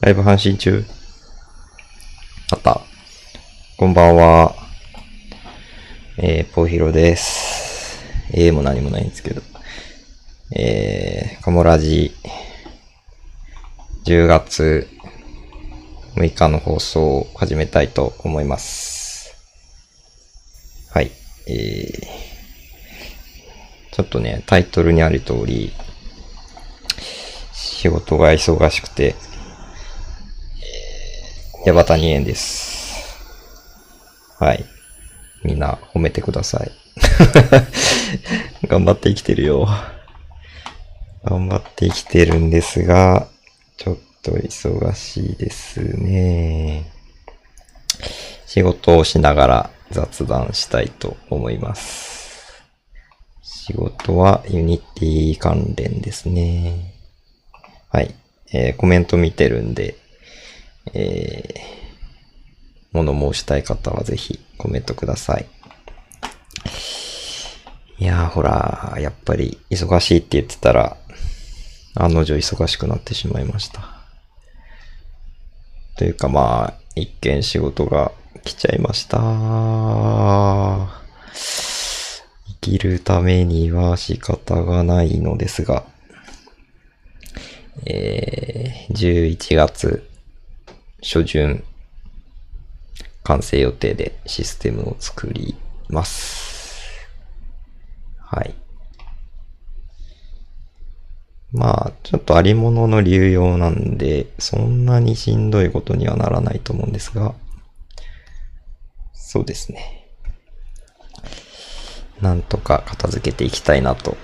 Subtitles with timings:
[0.00, 0.82] ライブ配信中
[2.52, 2.80] あった。
[3.76, 4.54] こんばんは。
[6.16, 8.02] えー、ポヒロです。
[8.32, 9.42] えーも何もないんですけど。
[10.56, 12.12] えー、カモラジ、
[14.06, 14.88] 10月
[16.14, 19.36] 6日の放送を始めたいと思います。
[20.94, 21.10] はい。
[21.46, 25.74] えー、ちょっとね、タイトルにある通り、
[27.52, 29.14] 仕事が忙しくて、
[31.66, 33.18] ヤバタ2円です。
[34.38, 34.64] はい。
[35.44, 36.72] みんな褒めてください。
[38.66, 39.68] 頑張って生きてるよ。
[41.22, 43.28] 頑張って生きてるんですが、
[43.76, 46.90] ちょっと忙しいですね。
[48.46, 52.64] 仕事をしながら雑談したいと思います。
[53.42, 56.94] 仕事は Unity 関連ですね。
[57.90, 58.14] はい。
[58.50, 59.99] えーコメント見てるんで、
[60.94, 61.60] えー、
[62.92, 65.46] 物申したい方はぜひコメントください。
[67.98, 70.96] いやーほら、やっぱり忙しいって言ってたら、
[71.94, 74.00] 案の定忙しくなってしまいました。
[75.96, 79.18] というかまあ、一件仕事が来ちゃいました。
[82.46, 85.84] 生きるためには仕方がないのですが、
[87.86, 90.09] えー、11月
[91.02, 91.64] 初旬
[93.24, 95.56] 完成予定でシステムを作り
[95.88, 97.08] ます。
[98.18, 98.54] はい。
[101.52, 107.34] まあ、ちょっとありものの流用なんで、そんなにしんどいことにはならないと思うんですが、
[109.12, 110.08] そうですね。
[112.20, 114.16] なんとか片付けていきたいなと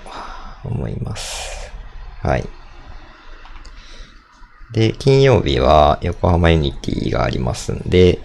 [0.63, 1.71] 思います。
[2.21, 2.47] はい。
[4.71, 8.19] で、金曜日は横浜 Unity がありますんで、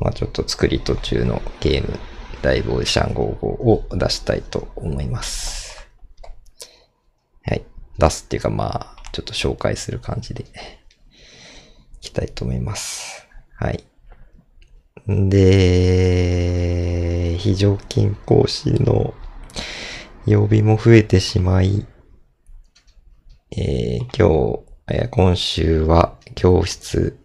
[0.00, 1.98] まあちょっと作り途中のゲーム、
[2.42, 5.88] ライブオーシャン55を出したいと思います。
[7.42, 7.64] はい。
[7.98, 10.46] 出すっていうかまあ、ちょっと紹介する感じで、い
[12.00, 13.26] きたいと思います。
[13.56, 13.84] はい。
[15.08, 16.56] で、
[17.38, 19.14] 非常勤講師の
[20.26, 21.86] 曜日も増えてしまい、
[23.56, 27.18] えー今日、え今週は教室、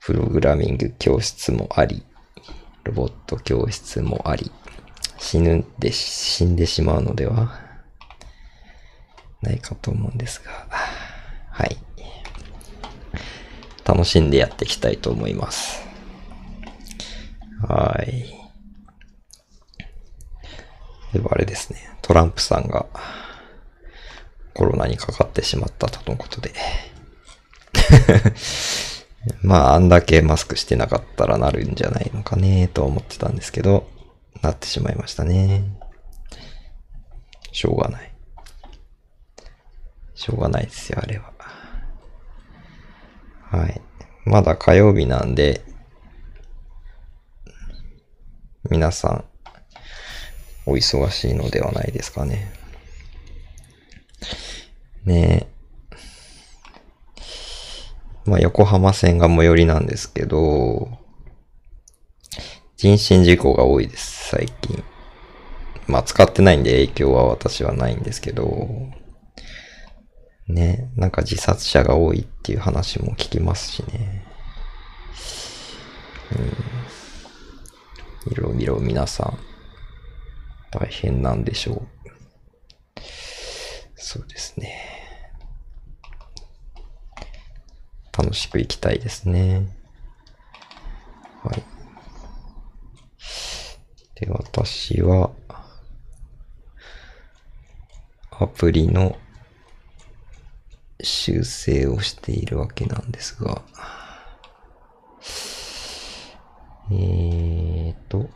[0.00, 2.02] プログラミング教室もあり、
[2.82, 4.50] ロボット教室もあり、
[5.18, 7.60] 死ぬんで、死んでしまうのでは
[9.40, 10.50] ないかと思うんですが、
[11.52, 11.76] はい。
[13.84, 15.86] 楽しんでやっていきたいと思います。
[17.68, 18.24] はい。
[21.12, 22.86] ではあれですね、トランプさんが、
[24.56, 26.54] コロナにかかってしまったとのことで。
[29.42, 33.86] まあ、あんだけマスクしてなかったらなるんじゃないのかね、と思ってたんですけど、
[34.40, 35.62] なってしまいましたね。
[37.52, 38.14] しょうがない。
[40.14, 41.34] しょうがないですよ、あれは。
[43.50, 43.82] はい。
[44.24, 45.60] まだ火曜日なんで、
[48.70, 49.24] 皆さん、
[50.64, 52.65] お忙しいのではないですかね。
[55.04, 55.56] ねえ。
[58.26, 60.88] まあ、横浜線が最寄りなんですけど、
[62.76, 64.82] 人身事故が多いです、最近。
[65.86, 68.90] まあ、使ってないんで影響は私はないんですけど、
[70.48, 74.24] ね、なんか自殺者が多いっていう話も聞きますしね。
[78.26, 78.32] うん。
[78.32, 79.38] いろいろ皆さん、
[80.70, 81.95] 大変なんでしょう。
[84.08, 84.72] そうですね。
[88.16, 89.66] 楽しく生きたいですね。
[91.42, 91.64] はい。
[94.14, 95.32] で、私は、
[98.30, 99.18] アプリの
[101.02, 103.60] 修正をしているわけなんですが、
[106.92, 108.30] えーと、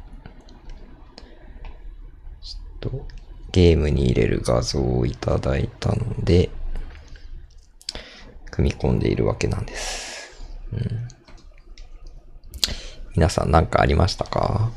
[2.43, 3.20] ちょっと
[3.53, 6.51] ゲームに入れる画像をいただいたので、
[8.51, 10.33] 組み込んでいるわけなんです。
[10.73, 11.09] うん、
[13.17, 14.71] 皆さん何かありましたか？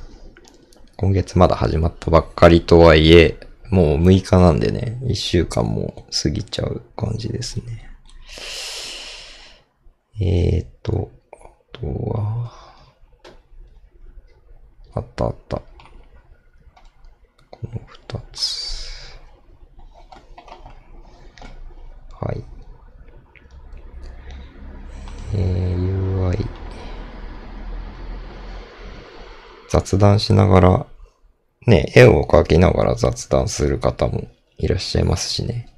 [0.95, 3.39] 今月まだ始まったばっかりとはいえ、
[3.69, 7.89] もう6日なんでね、1週間も過ぎちゃう感じですね。
[10.21, 11.37] えーと、あ
[11.73, 12.51] とは、
[14.93, 15.61] あったあった。
[17.63, 17.81] この
[18.19, 19.17] 2つ。
[22.11, 22.43] はい。
[25.35, 26.45] えー、UI。
[29.69, 30.85] 雑談しながら、
[31.65, 34.27] ね、絵を描きながら雑談する方も
[34.57, 35.69] いらっしゃいますしね。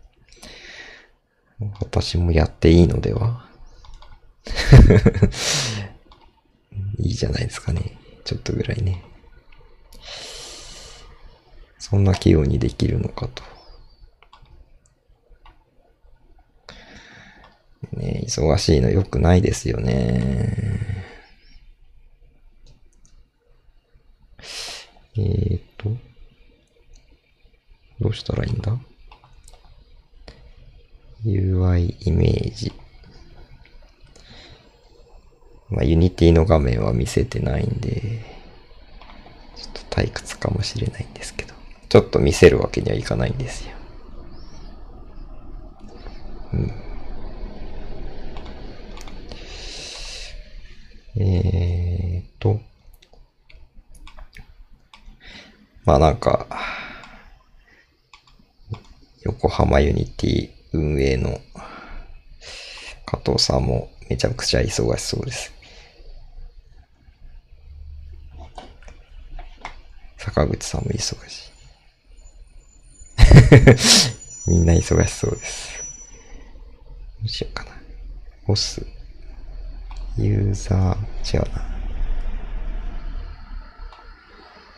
[1.80, 3.46] 私もやっていいのでは？
[7.00, 7.98] いいじゃないですかね。
[8.26, 9.02] ちょっとぐらいね。
[11.88, 13.44] そんな器用にできるのかと。
[17.92, 21.06] ね忙しいの良くないですよね。
[25.16, 25.96] えーと、
[28.00, 28.76] どうしたらいいんだ
[31.24, 32.74] ?UI イメージ。
[35.70, 38.26] まあ、 Unity の画面は見せてないんで、
[39.56, 41.55] ちょっと退屈かもしれないんですけど、
[41.96, 43.74] ちょっと見せるわけにはいかないんですよ。
[46.52, 46.72] うん。
[51.24, 52.60] えーと、
[55.86, 56.46] まあなんか、
[59.22, 61.40] 横浜 Unity 運営の
[63.06, 65.54] 加藤さんもめちゃくちゃ忙しそうです。
[70.18, 71.45] 坂口さんも忙しい。
[74.48, 75.84] みんな忙しそうです。
[77.20, 77.72] どうしようかな。
[78.46, 78.86] ボス。
[80.18, 81.66] ユーザー、違うな。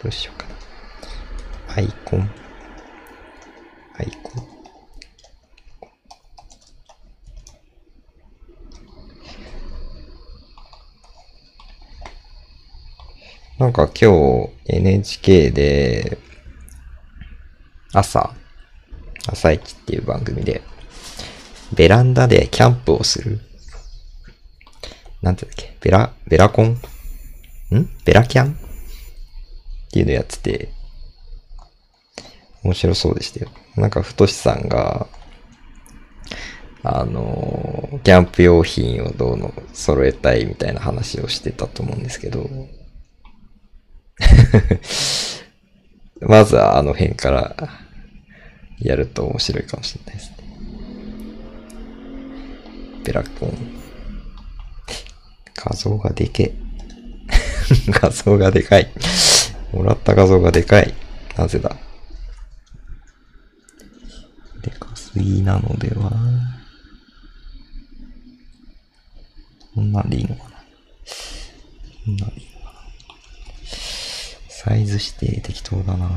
[0.02, 1.76] どうしようかな。
[1.76, 2.30] アイコン。
[4.00, 4.48] アイコン。
[13.60, 16.20] なんか今日 NHK で
[17.92, 18.36] 朝、
[19.28, 20.62] 朝一っていう番組で
[21.74, 23.40] ベランダでキャンプをする。
[25.22, 25.78] なんていうんだっけ？
[25.82, 26.68] ベラ、ベラコン？
[26.68, 26.78] ん？
[28.06, 28.54] ベラキャン？
[28.54, 28.56] っ
[29.92, 30.70] ていうのやってて
[32.64, 33.50] 面白そうでしたよ。
[33.76, 35.08] なんか太さんが
[36.84, 42.48] あの、キャンプ用品をどうの揃えたいみたいな話をしてたと思うんですけど、
[46.22, 47.56] まずはあの辺から
[48.80, 50.38] やると面白いかもしれないですね。
[53.04, 53.54] ベラコン。
[55.56, 56.54] 画像がでけ
[57.90, 58.92] 画像がでかい。
[59.74, 60.94] もらった画像がでかい。
[61.36, 61.76] なぜだ？
[64.62, 66.12] でかすぎなのでは
[69.74, 70.58] こんなんでいいのかな？
[72.06, 72.68] こんなんでいいのかな？
[74.50, 76.12] サイズ指定適当だなょっ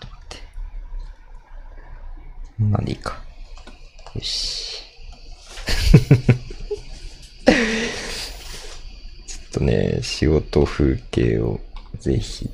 [0.00, 0.36] と待って。
[2.44, 3.18] こんなんでいいか。
[4.14, 4.82] よし。
[7.46, 7.54] ちょっ
[9.52, 11.60] とね、仕事風景を
[11.98, 12.48] ぜひ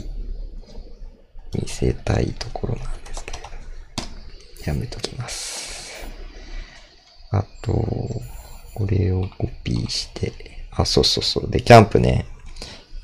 [1.55, 3.39] 見せたいところなんですけど、
[4.67, 6.07] やめときます。
[7.33, 8.23] あと、こ
[8.87, 10.33] れをコピーして、
[10.71, 11.51] あ、そうそうそう。
[11.51, 12.27] で、キャンプね、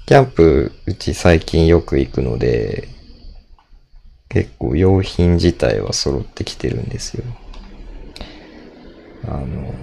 [0.07, 2.89] キャンプ、うち最近よく行くので、
[4.33, 7.25] 結構用品自体は揃ってきてるんですよ。
[9.25, 9.75] あの、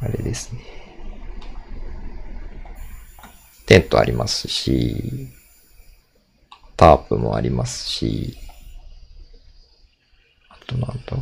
[0.00, 0.60] あれですね。
[3.66, 5.30] テントありますし、
[6.76, 8.36] タープもありますし、
[10.48, 11.16] あとなんだ？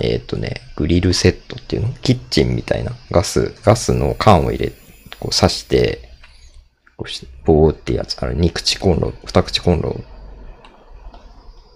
[0.00, 1.92] えっ、ー、とね、グリルセットっていうの？
[2.02, 4.72] キッチンみたいなガス、ガスの缶を入れ、
[5.20, 6.15] こう刺して、
[6.96, 10.00] こうして、ボーってやつ、あれ、二口コンロ、二口コンロ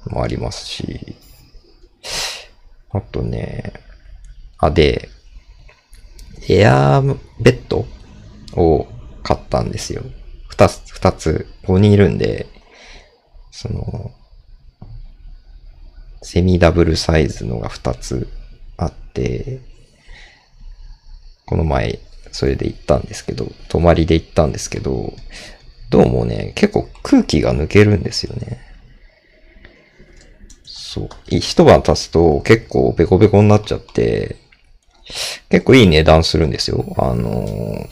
[0.06, 1.16] もありますし、
[2.90, 3.72] あとね、
[4.58, 5.08] あ、で、
[6.48, 7.86] エアーベッド
[8.54, 8.86] を
[9.22, 10.02] 買ったんですよ。
[10.48, 12.46] 二つ、二つ、ここにいるんで、
[13.50, 14.12] その、
[16.22, 18.28] セミダブルサイズのが2つ
[18.76, 19.60] あって、
[21.46, 21.98] この前、
[22.32, 25.12] それで行ったんですけど、泊まりで行ったんですけど、
[25.90, 28.60] どうもね、結構空気が抜けるんですよね。
[30.64, 31.08] そう。
[31.28, 34.36] 一晩経つと結構ベコベコになっちゃって、
[35.48, 36.84] 結構いい値段するんですよ。
[36.98, 37.88] あのー、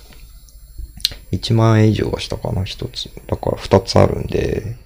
[1.32, 3.10] 1万円以上はしたかな、一つ。
[3.26, 4.76] だから二つあるんで、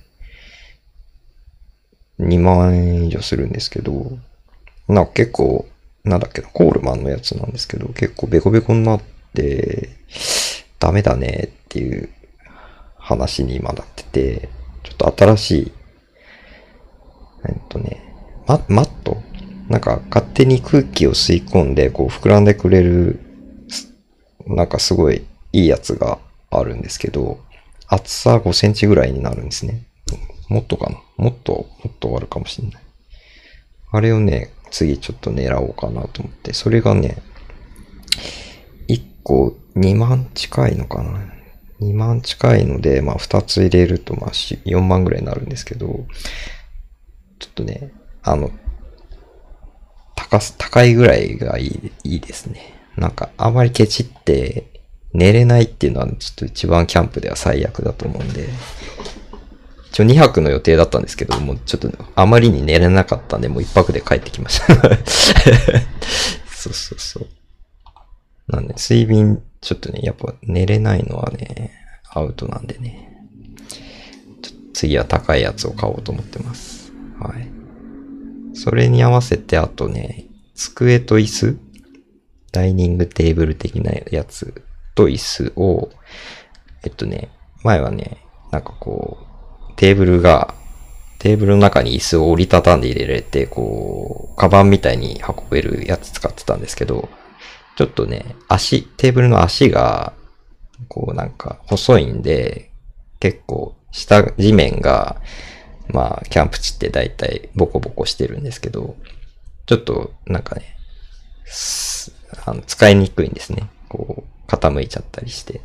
[2.19, 4.19] 2万円以上するんですけど、
[4.89, 5.67] なんか結構、
[6.05, 9.12] なんだっけな、コールマンのやつなんですけど、結構ベコベコになって、
[10.79, 12.09] ダメだねっていう
[12.97, 14.49] 話に今なってて、
[14.83, 15.73] ちょっと新しい、
[17.49, 18.03] えっとね、
[18.47, 19.17] ママット？
[19.69, 23.21] なんか勝手に空気を吸い込んで、こう膨らんでくれる、
[24.47, 26.19] なんかすごいいいやつが
[26.51, 27.41] あるんですけど、
[27.87, 29.83] 厚さ5センチぐらいになるんですね。
[30.49, 31.01] もっとかな？
[31.17, 32.83] もっと、もっとあるかもしれない。
[33.93, 37.23] あれをね、次ちょっと狙おうかなと思って、それがね、
[39.25, 41.21] 1個2万近いのかな
[41.81, 46.07] ?2 万近いので、まあ2つ入れるとまあ4万ぐらいになるんですけど、
[47.39, 48.51] ちょっとね、あの、
[50.15, 52.75] 高す、高いぐらいがいい、いいですね。
[52.97, 54.67] なんか、あまりケチって
[55.13, 58.49] 寝れないっていうのはちょっと一番キャンプでは最悪だと思うんで、
[59.91, 64.75] 一応2泊の予定だったんですけど、もうちょっとあまりに寝れなかったんで、もう1泊で帰ってきました
[66.49, 67.27] そうそうそう。
[68.49, 71.73] なんで、睡眠、ちょっとね、やっぱ寝れないのはね、
[72.11, 73.09] アウトなんでね。
[74.75, 76.93] 次は高いやつを買おうと思ってます。
[77.19, 77.49] はい。
[78.55, 81.59] それに合わせて、あとね、机と椅子
[82.53, 84.63] ダイニングテーブル的なやつ
[84.95, 85.91] と椅子を、
[86.85, 87.31] えっとね、
[87.63, 88.19] 前はね、
[88.51, 89.19] なんかこ
[89.71, 90.55] う、テーブルが、
[91.19, 97.09] テーブルの中に椅子を折りたたんで入れられて、こう、カバンみたいに運べるやつ使ってたんですけど、
[97.77, 100.13] ちょっとね、足、テーブルの足が、
[100.89, 102.71] こうなんか細いんで、
[103.21, 105.21] 結構下、地面が、
[105.89, 108.97] まあ、キャンプ地って大体ボコボコしてるんですけど、
[109.67, 110.77] ちょっとなんかね、
[112.47, 113.69] あの使いにくいんですね。
[113.89, 115.61] こう、傾いちゃったりして。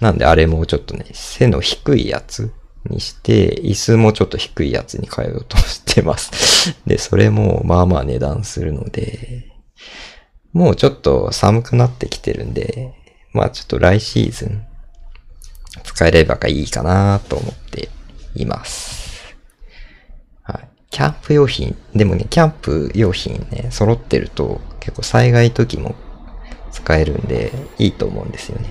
[0.00, 2.52] なんであれもちょっとね、背の低いやつ
[2.88, 6.74] にして、椅子もちょっと低いやつに変えようとしてます。
[6.86, 9.50] で、それもまあまあ値段するので、
[10.52, 12.94] もうちょっと寒くなってきてるんで、
[13.32, 14.66] まあちょっと来シーズン
[15.84, 17.88] 使えればいいかなと思って
[18.34, 19.36] います。
[20.42, 20.68] はい。
[20.90, 25.94] キャンプ用品、でもね、キャンプ用品ね、揃ってると結構災害時も
[26.72, 28.68] 使えるんでいいと思うんですよね。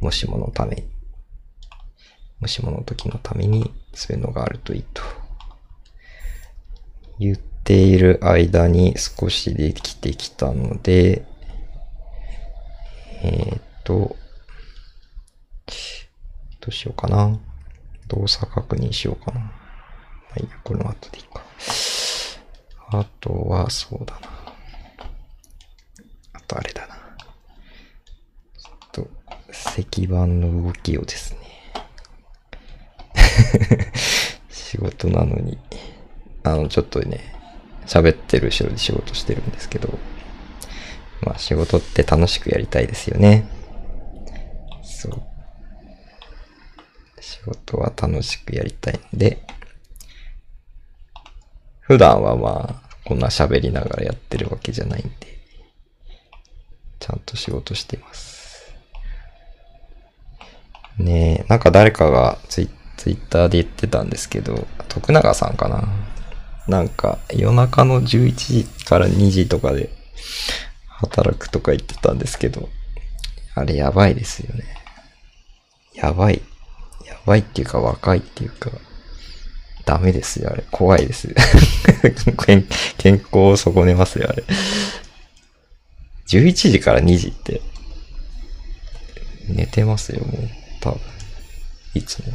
[0.00, 0.90] もしものために。
[2.40, 5.02] もしもの時のためにそういうのがあるといいと。
[7.18, 11.24] 言っている間に少しできてきたので、
[13.22, 14.16] えっ、と、
[16.60, 17.38] どうしようかな。
[18.08, 19.40] 動作確認しようかな。
[19.40, 19.50] ま
[20.36, 21.42] あいいや、これも後でいいか。
[22.92, 24.28] あとは、そうだな。
[26.32, 26.96] あとあれだな。
[28.58, 29.08] ちょっと、
[29.50, 31.40] 石板の動きをですね。
[34.50, 35.58] 仕事なのに、
[36.42, 37.39] あの、ちょっとね、
[37.86, 39.98] 喋ってる後ろで仕事してるんですけど、
[41.22, 43.48] まあ仕事って楽しくやりたいですよね。
[44.82, 45.22] そう。
[47.20, 49.42] 仕事は楽しくやりたいんで、
[51.80, 55.10] 普段はまあ、こんな喋りながらやってるわけじゃないんで、
[57.00, 58.72] ちゃんと仕事してます。
[60.98, 65.88] ねえ、なんか誰かがツイツイッターで言ってたんですけど、徳永さんかな？
[66.68, 69.90] なんか夜中の11時から2時とかで
[70.86, 72.68] 働くとか言ってたんですけど、
[73.54, 74.64] あれやばいですよね。
[75.94, 76.42] やばい。
[77.06, 78.70] やばいっていうか若いっていうか、
[79.84, 80.64] ダメですよ、あれ。
[80.70, 81.28] 怖いです
[82.46, 82.66] 健。
[83.14, 84.44] 康を損ねますよ、あれ。
[86.28, 87.60] 11時から2時って、
[89.48, 90.48] 寝てますよ、もう。
[90.80, 91.00] 多分。
[91.94, 92.26] いつも。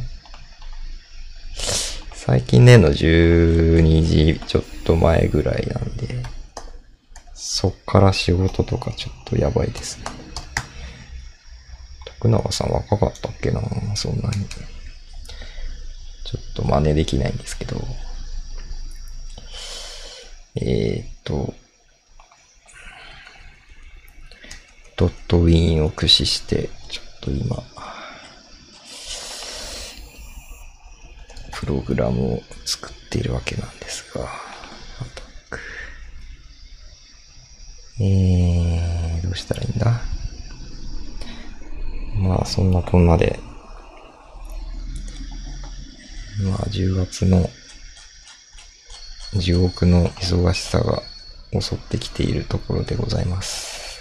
[2.26, 6.24] 最近寝の12時ちょっと前ぐらいなんで、
[7.34, 10.06] そっから仕事とかちょっとやばいですね。
[12.18, 13.60] 徳永さん若かったっけな
[13.94, 14.44] そんなに。
[16.24, 17.80] ちょっと真似できないんですけど。
[20.56, 21.54] えー、っと、
[24.96, 27.62] ドットウィンを駆使して、ちょっと今、
[31.58, 34.28] プログラムを作っているわけなんですが、
[37.98, 40.00] えー、どうしたらいいんだ？
[42.18, 43.40] まあ、そんなこんなで、
[46.44, 47.48] まあ、10月の
[49.34, 51.02] 地獄の忙しさが
[51.58, 54.00] 襲ってきているところでございます。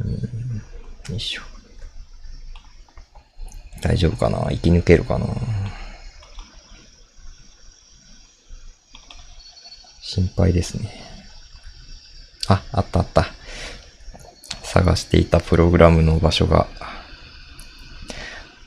[0.00, 1.42] うん、よいしょ。
[3.90, 4.46] 大丈夫かな？
[4.50, 5.26] 生き抜けるかな？
[10.00, 10.92] 心配ですね。
[12.46, 13.26] あ、あったあった。
[14.62, 16.68] 探していたプログラムの場所が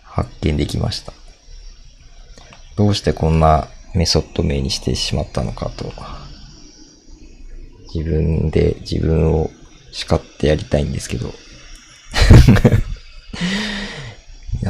[0.04, 1.14] 発見できました。
[2.76, 5.94] どうしてこんなメソッド名にしてしまったのかと
[7.94, 9.50] 自分で自分を
[9.94, 11.32] 叱ってやりたいんですけど。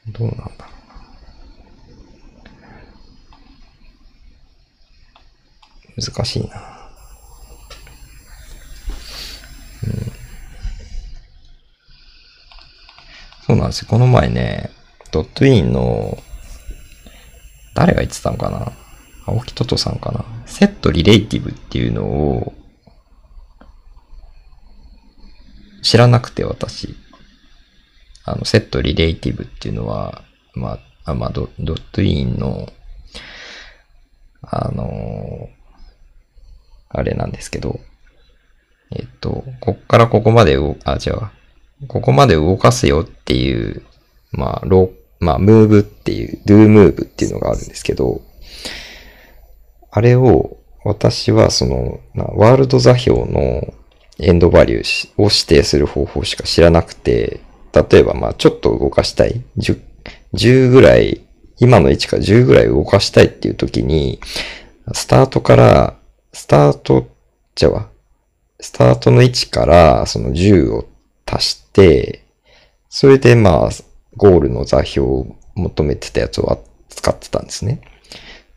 [0.07, 0.51] どうなんだろ
[5.95, 6.03] うな。
[6.03, 6.75] 難しいな。
[9.83, 10.25] うん。
[13.45, 13.87] そうなんですよ。
[13.89, 14.71] この前ね、
[15.11, 16.17] ドットインの、
[17.75, 18.71] 誰が言ってたのかな？
[19.27, 20.25] 青木トトさんかな？
[20.47, 22.53] セットリレイティブっていうのを、
[25.83, 26.95] 知らなくて私。
[28.23, 30.23] あの、セットリレイティブっていうのは、
[30.55, 32.67] まあ、まあ、ドドットインの、
[34.41, 35.49] あの
[36.89, 37.79] あれなんですけど、
[38.91, 41.21] えっと、こっからここまで動く、あ、違う。
[41.87, 43.83] ここまで動かすよっていう、
[44.31, 48.21] まあ、ロまあ、ムーブっていう、do move っていうのがあるんですけど、
[49.91, 53.73] あれを、私はその、ワールド座標の
[54.19, 57.41] エンドバリューを指定する方法しか知らなくて、
[57.73, 59.41] 例えばまあちょっと動かしたい。
[59.57, 59.81] 10,
[60.33, 61.21] 10ぐらい、
[61.59, 64.19] 今の位置から10ぐらい動かしたいっていう時に、
[64.93, 65.95] スタートから、
[66.33, 67.07] スタート、
[67.55, 67.87] じゃあ、
[68.59, 70.87] スタートの位置からその10を
[71.25, 72.23] 足して、
[72.89, 73.69] それでまあ、
[74.17, 77.81] ゴールの座標を求めてたやつを使ってたんですね。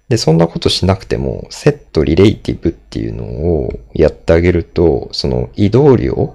[0.09, 6.35] で、そんなことしなくても、セットリレイティブっていうのをやってあげると、その移動量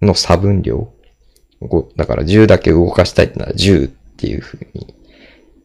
[0.00, 0.88] の差分量
[1.96, 4.94] だから10だけ動かしたいってなら10っていう風に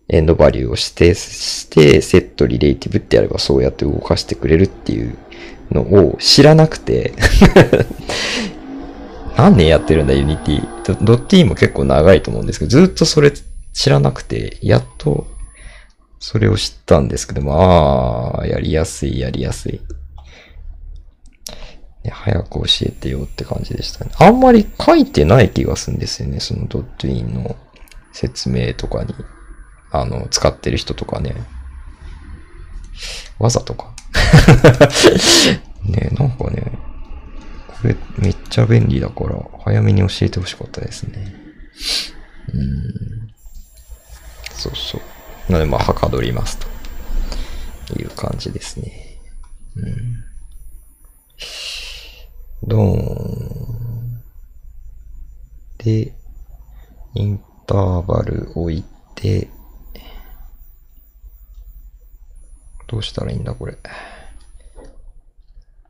[0.10, 5.18] エンドバリューを指定して、セットリレイティブってやればそうやって動かしてくれるっていう
[5.72, 7.14] のを知らなくて
[9.38, 13.32] 何年やってるんだ、 Unity。DOTween も結構長いと思うんですけど、ずっとそれ
[13.72, 15.28] 知らなくて、やっと
[16.20, 19.80] それを知ったんですけども、ああ、やりやすい、やりやすい。
[22.10, 24.12] 早く教えてよって感じでしたね。
[24.18, 26.40] あんまり書いてない気がするんですよね。
[26.40, 27.56] その DOTween の
[28.14, 29.14] 説明とかに。
[29.92, 31.36] あの、使ってる人とかね。
[33.40, 33.94] わざとか。
[35.86, 36.72] ねなんかね、
[37.82, 41.36] これめっちゃ便利だから、早めに教えてほしかったですね。
[42.54, 43.34] うん。
[44.54, 45.02] そうそう。
[45.52, 46.58] なので、まあ、はかどります
[47.88, 49.20] という感じですね。
[49.76, 50.24] うん。
[52.68, 54.24] ドーン。
[55.78, 56.14] で、
[57.14, 58.84] インターバル置い
[59.16, 59.50] て、
[62.88, 63.78] どうしたらいいんだ、これ。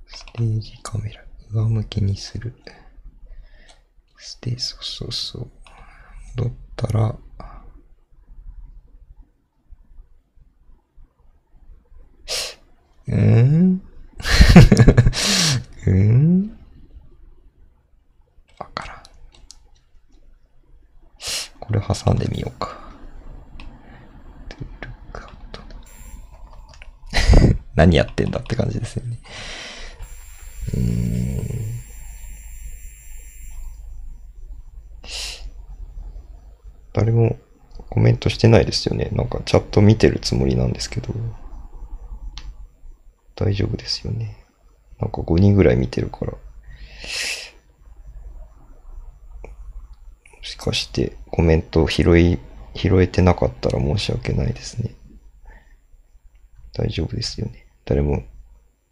[0.08, 2.54] ステージカメラ、上向きにする。
[4.18, 5.52] ステージ、そうそうそう。
[6.38, 7.16] 戻ったら、
[13.08, 13.82] うん？
[15.88, 16.58] うん？
[18.60, 18.98] わからん。
[21.60, 22.78] これ挟んでみようか。
[27.76, 29.20] 何やってんだって感じですよね。
[30.76, 31.08] うん。
[36.94, 37.38] 誰も
[37.90, 39.10] コメントしてないですよね。
[39.12, 41.14] なんかチャット見てるつもりなんですけど。
[43.36, 44.36] 大丈夫ですよね。
[45.00, 46.32] なんか5人ぐらい見てるから。
[46.32, 46.38] も
[50.42, 52.40] しかしてコメント拾い、
[52.74, 54.96] 拾えてなかったら申し訳ないですね。
[56.74, 57.68] 大丈夫ですよね。
[57.86, 58.24] 誰も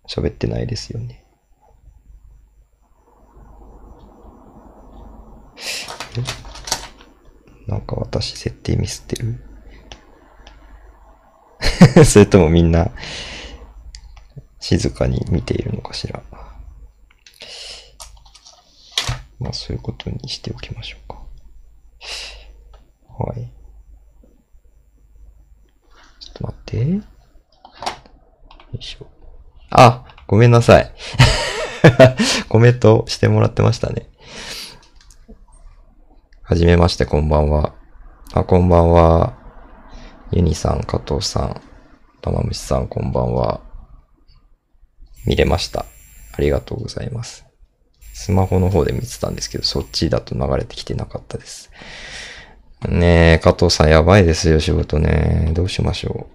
[0.08, 1.25] 喋ってないですよね。
[7.68, 9.42] なんか私設定ミスってる？
[12.06, 12.92] それともみんな
[14.60, 16.22] 静かに見ているのかしら？
[19.40, 21.22] まあそういうことにしておきましょうか。
[23.24, 23.52] はい。
[26.20, 26.78] ちょっと待って。
[26.90, 27.02] よ
[28.80, 29.08] いしょ。
[29.70, 30.92] あ、ごめんなさい。
[32.50, 34.10] コメントしてもらってましたね。
[36.48, 37.74] はじめまして、こんばんは。
[38.32, 39.34] あ、こんばんは。
[40.30, 41.60] ユニさん、加藤さん、
[42.22, 43.62] 玉虫さん、こんばんは。
[45.26, 45.88] 見れました。
[46.34, 47.48] ありがとうございます。
[48.14, 51.72] スマホの方で見てたんですけど、そっちだと流れてきてなかったです。
[52.88, 55.50] ねえ、加藤さんやばいですよ、仕事ね。
[55.56, 56.28] どうしましょ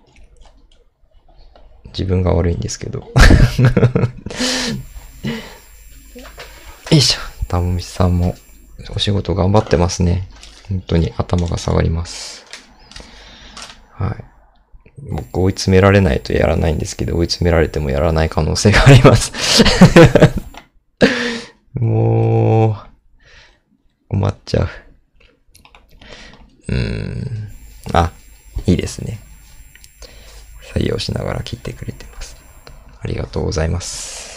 [1.85, 1.88] う。
[1.90, 2.99] 自分が悪いんですけど。
[3.07, 3.12] よ
[6.90, 7.20] いしょ。
[7.46, 8.35] たむみさんも
[8.95, 10.29] お仕事頑張ってますね。
[10.69, 12.47] 本当に頭が下がります。
[13.93, 14.25] はい。
[15.11, 19.33] 僕追い詰められないとやらないんですけど、追い詰められてもやらない可能性があります
[21.75, 22.77] もう、
[24.09, 24.69] 困っちゃう。
[26.69, 27.49] うーん。
[27.93, 28.12] あ、
[28.66, 29.21] いいですね。
[30.75, 32.37] 採用しながら切ってくれてます。
[33.01, 34.30] ありがとうございます。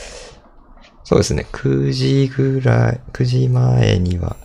[1.03, 1.45] そうですね。
[1.51, 4.37] 9時ぐらい、9時前には、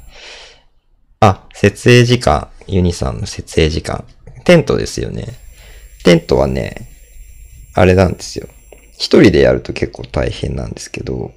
[1.20, 4.04] あ、設営時間、ユニさんの設営時間。
[4.44, 5.26] テントですよね。
[6.04, 6.88] テントはね、
[7.74, 8.48] あれなんですよ。
[8.92, 11.32] 一人でやると結構大変なんですけど、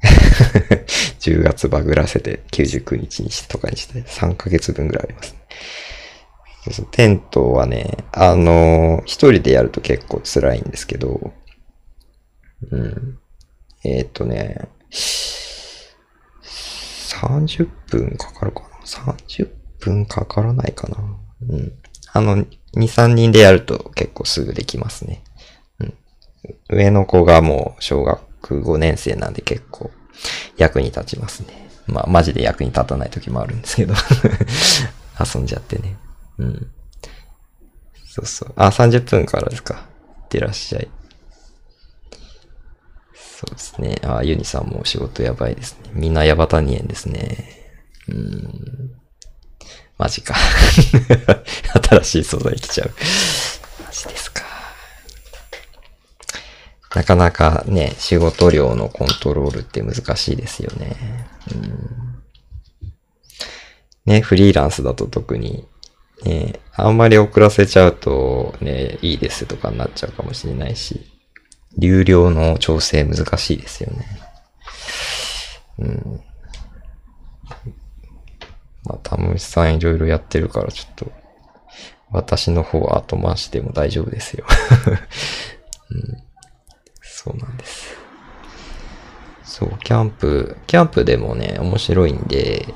[1.20, 6.86] 10月バグらせて99日にしてとかにして3ヶ月分ぐらいありますね。
[6.90, 11.32] テントはね、あのー、一人でやると結構辛いんですけど、
[12.70, 13.18] うん。
[13.84, 14.68] えっ、とね、
[17.20, 20.98] 30分かかるかな ?30 分かからないかな？
[21.48, 21.72] うん。
[22.12, 25.22] あの、2、3人でやると結構すぐできますね。
[25.80, 25.94] うん。
[26.70, 29.90] 上の子がもう小学5年生なんで結構
[30.56, 31.68] 役に立ちますね。
[31.86, 33.94] まあ、マジで役に立たない時もあるんですけど
[35.34, 35.96] 遊んじゃってね。
[36.38, 36.70] うん。
[38.06, 38.52] そうそう。
[38.56, 39.74] あ、30分からですか。
[39.74, 40.88] いってらっしゃい。
[43.38, 44.00] そうですね。
[44.02, 45.90] あ、ユニさんも仕事やばいですね。
[45.92, 47.48] みんなヤバタニエンですね。
[48.08, 48.90] うん。
[49.96, 50.34] マジか。
[52.02, 52.90] 新しい素材来ちゃう。
[53.84, 54.42] マジですか。
[56.96, 60.96] なかなかね、仕事量のコントロールって難しいですよね。
[61.54, 62.22] うん、
[64.04, 65.64] ね、フリーランスだと特に、
[66.24, 71.17] ね、あんまり遅らせちゃうとね、いいですとかになっちゃうかもしれないし、
[71.78, 74.06] 流量の調整難しいですよね。
[75.78, 76.20] うん。
[78.84, 81.12] まあ、タムシさんいろいろやってるからちょっと、
[82.10, 84.44] 私の方は後回しでも大丈夫ですよ。
[85.90, 86.28] うん
[87.20, 87.96] そうなんです。
[89.42, 92.66] そう、キャンプ、キャンプでもね、面白いんで、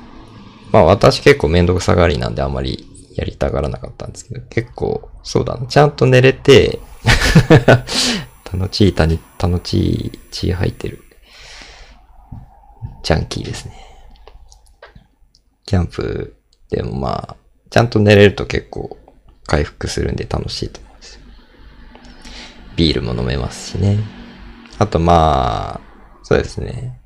[0.71, 2.85] まあ私結構めんどくさがりなんであんまり
[3.15, 6.79] やりたがらなかったんですけど、結構、そうだな、ちゃんと寝れて
[8.53, 11.03] 楽しい谷、楽しい血入ってる。
[13.01, 13.73] ジャンキーですね。
[15.65, 16.35] キャンプ
[16.69, 17.35] でもまあ、
[17.71, 18.97] ちゃんと寝れると結構
[19.47, 21.21] 回復するんで楽しいと思うんですよ。
[22.75, 23.97] ビールも飲めますしね。
[24.77, 25.81] あとまあ、
[26.21, 26.99] そうですね。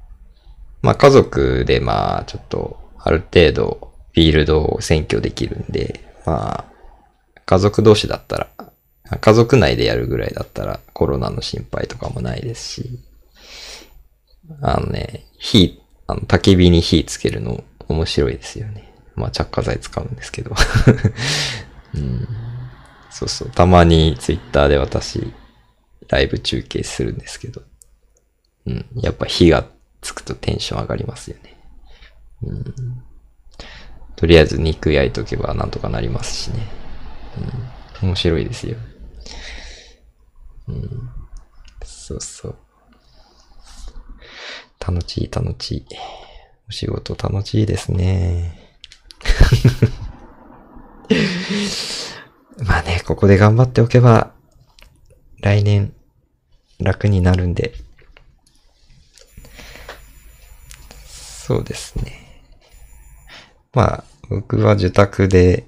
[0.81, 6.65] まあ家族でまあちょっとある程度フィールドを占拠できるんで、まあ
[7.45, 8.47] 家族同士だったら、
[9.15, 12.99] 家族内でやるぐらいだったらコロナの心配とかもないですし、
[14.61, 18.93] あのね、火、あの焚き火に火つけるの面白いですよね。
[19.15, 20.51] まあ着火剤使うんですけど。
[21.95, 22.27] うん、
[23.09, 23.49] そうそう。
[23.49, 25.33] たまにツイッターで私、
[26.09, 27.61] ライブ中継するんですけど、
[28.65, 29.65] うん、やっぱ火が
[30.01, 31.57] つくとテンション上がりますよね。
[32.43, 32.63] うん、
[34.15, 36.67] とりあえず肉焼いとけばなんとかなりますしね。
[38.01, 38.77] うん、面白いですよ。
[40.67, 41.09] うん、
[41.83, 42.55] そうそう。
[44.79, 45.85] 楽しい楽しい。
[46.69, 48.59] お仕事楽しいですね。
[52.59, 54.33] まあね、ここで頑張っておけば、
[55.39, 55.93] 来年
[56.79, 57.73] 楽になるんで、
[61.05, 62.43] そうですね。
[63.73, 65.65] まあ、僕は受託で、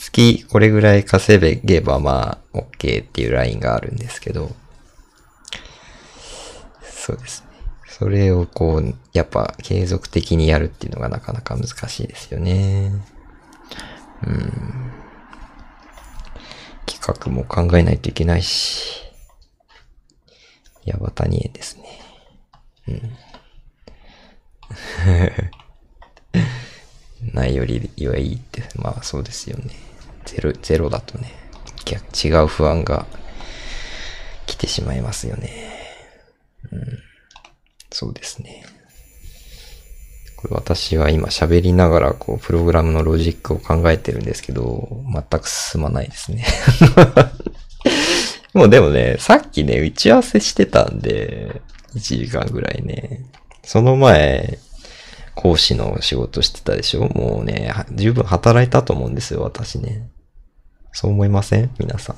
[0.00, 4.50] 月これぐらい稼げばまあ、OK っていうラインがあるんですけど、
[6.82, 7.48] そうですね。
[7.86, 12.92] それをこう、やっぱ継続的にやるっていうのがなかなか難しいですよね。
[14.26, 14.50] うん。
[16.86, 19.02] 企画も考えないといけないし。
[20.86, 22.00] ヤバタニエですね。
[22.88, 23.02] うん。
[27.34, 29.89] ないよりはいいって、まあそうですよね。
[30.30, 31.32] ゼロ、ゼロだとね、
[32.24, 33.06] 違う不安が
[34.46, 35.70] 来てしまいますよね。
[36.70, 36.98] うん。
[37.92, 38.64] そうですね。
[40.36, 46.46] これ私は今喋りながらこうプログラムのロジックを考えてるんですけど、全く進まないですね。
[48.54, 51.60] もうでもね、さっきね、打ち合わせしてたんで、
[51.94, 53.24] 1時間ぐらいね。
[53.64, 54.58] その前、
[55.34, 57.08] 講師の仕事してたでしょ？
[57.08, 60.08] もうね、十分働いたと思うんですよ、私ね。
[60.92, 61.70] そう思いません？
[61.78, 62.16] 皆さん。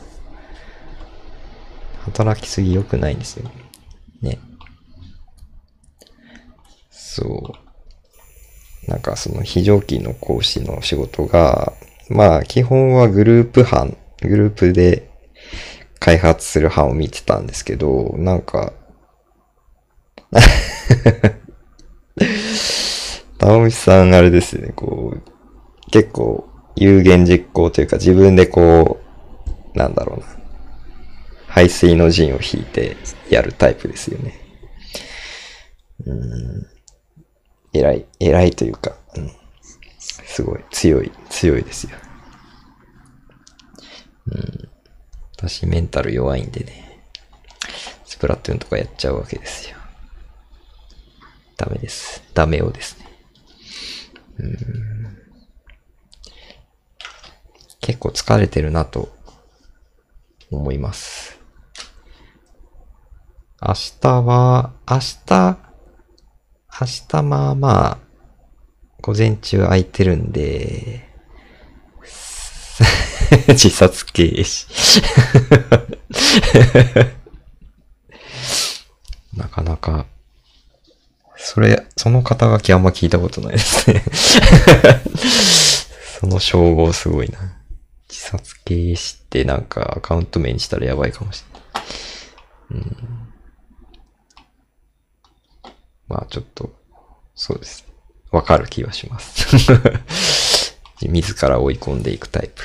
[2.05, 3.51] 働きすぎ良くないんですよ。
[4.21, 4.39] ね。
[6.91, 7.55] そ
[8.87, 8.91] う。
[8.91, 11.73] なんかその非常勤の講師の仕事が、
[12.09, 15.09] まあ基本はグループ班、グループで
[16.01, 18.73] 開発する班を見てたんですけど、なんか
[23.39, 25.23] 玉虫さんあれですね、こう、
[25.91, 29.01] 結構有言実行というか自分でこ
[29.75, 30.27] う、なんだろうな。
[31.49, 32.97] 排水の陣を引いて
[33.29, 34.41] やるタイプですよね。
[36.07, 36.67] うん。
[37.75, 39.31] 偉い、偉いというか、うん。
[39.99, 41.97] すごい強い、強いですよ。
[44.29, 44.69] うん。
[45.37, 47.03] 私メンタル弱いんでね。
[48.05, 49.77] スプラトゥーンとかやっちゃうわけですよ。
[51.57, 52.23] ダメです。
[52.33, 53.07] ダメをですね。
[54.39, 55.02] うん
[57.83, 59.11] 結構疲れてるなと
[60.51, 61.39] 思います。
[63.61, 65.59] 明日は、明日、
[66.81, 67.99] 明日まあまあ、
[69.03, 71.09] 午前中空いてるんで、
[73.49, 74.67] 自殺経営士
[79.37, 80.07] なかなか
[81.37, 84.05] それ、その肩書きあんま聞いたことないですね
[86.21, 87.62] その称号すごいな。
[88.13, 91.43] 自殺経営士ってなんかアカウント名にしたらやばいかもし
[92.71, 92.85] れない。
[92.85, 92.97] うん。
[96.09, 96.75] まあちょっと、
[97.35, 97.87] そうです。
[98.31, 102.63] わかる気はします 自ら追い込んでいくタイプ。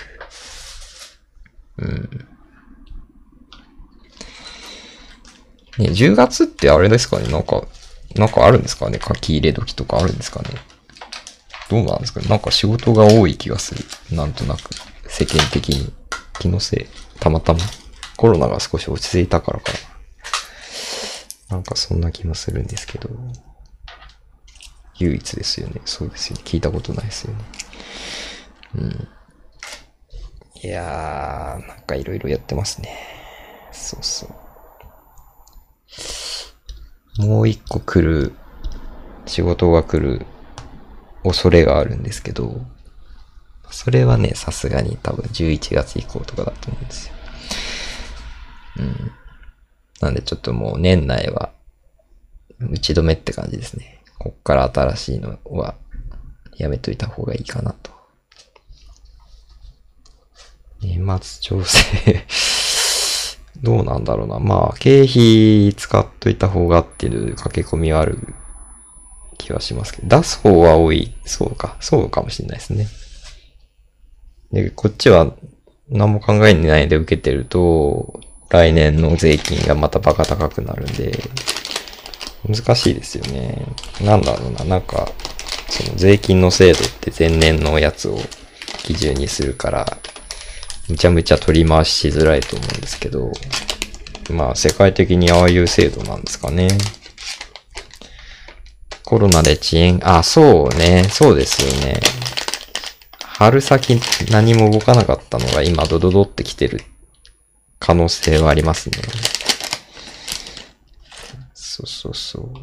[1.77, 2.27] うん。
[5.77, 7.65] ね、10月ってあれですかねなんか、
[8.15, 10.49] なんかあるんですかね書き入れ時とかあるんですかね
[11.69, 13.85] どうなんですかねなんか仕事が多い気がする。
[14.11, 14.61] なんとなく。
[15.07, 15.93] 世間的に。
[16.39, 16.85] 気のせい。
[17.19, 17.59] たまたま？
[18.15, 19.71] コロナが少し落ち着いたからか
[21.49, 21.57] な。
[21.57, 23.09] なんかそんな気もするんですけど。
[24.99, 25.81] 唯一ですよね。
[25.85, 26.43] そうですよね。
[26.45, 27.39] 聞いたことないですよね。
[28.75, 29.07] うん。
[30.63, 32.97] いやー、なんかいろいろやってますね。
[33.71, 34.27] そうそ
[37.19, 37.25] う。
[37.25, 38.33] もう一個来る、
[39.25, 40.25] 仕事が来る
[41.23, 42.61] 恐れがあるんですけど、
[43.71, 47.13] それはね、さすがに多分11月以降とかだと思うんですよ。
[48.77, 49.11] うん。
[50.01, 51.51] なんでちょっともう年内は
[52.59, 54.03] 打ち止めって感じですね。
[54.19, 55.75] こっから新しいのは
[56.57, 57.91] やめといた方がいいかなと。
[60.81, 62.25] 年末調整
[63.63, 64.39] どうなんだろうな。
[64.39, 68.35] まあ、経費使っといた方がっていう駆け込みはある
[69.39, 71.15] 気はしますけど、出す方は多い。
[71.25, 71.75] そうか。
[71.79, 72.87] そうかもしれないですね。
[74.51, 75.33] で、こっちは
[75.89, 81.19] 何も考えないで受けてると、来年の税金がまたバカ高くなるんで、
[82.47, 83.65] 難しいですよね。
[84.01, 84.63] なんだろうな。
[84.63, 85.09] なんか、
[85.69, 88.17] その税金の制度って前年のやつを
[88.83, 89.97] 基準にするから、
[90.87, 93.31] むちゃむちゃ取り回ししづらいと思うんですけど、
[94.29, 96.69] まあ世界的にああいう制度なんですかね。
[99.03, 101.99] コロナで遅延、あ、そうね、そうですよね。
[103.37, 103.99] 春先
[104.31, 106.81] 何も動かなかったのが今ドドドってきてる
[107.77, 108.97] 可能性はありますね。
[111.53, 112.53] そうそうそう。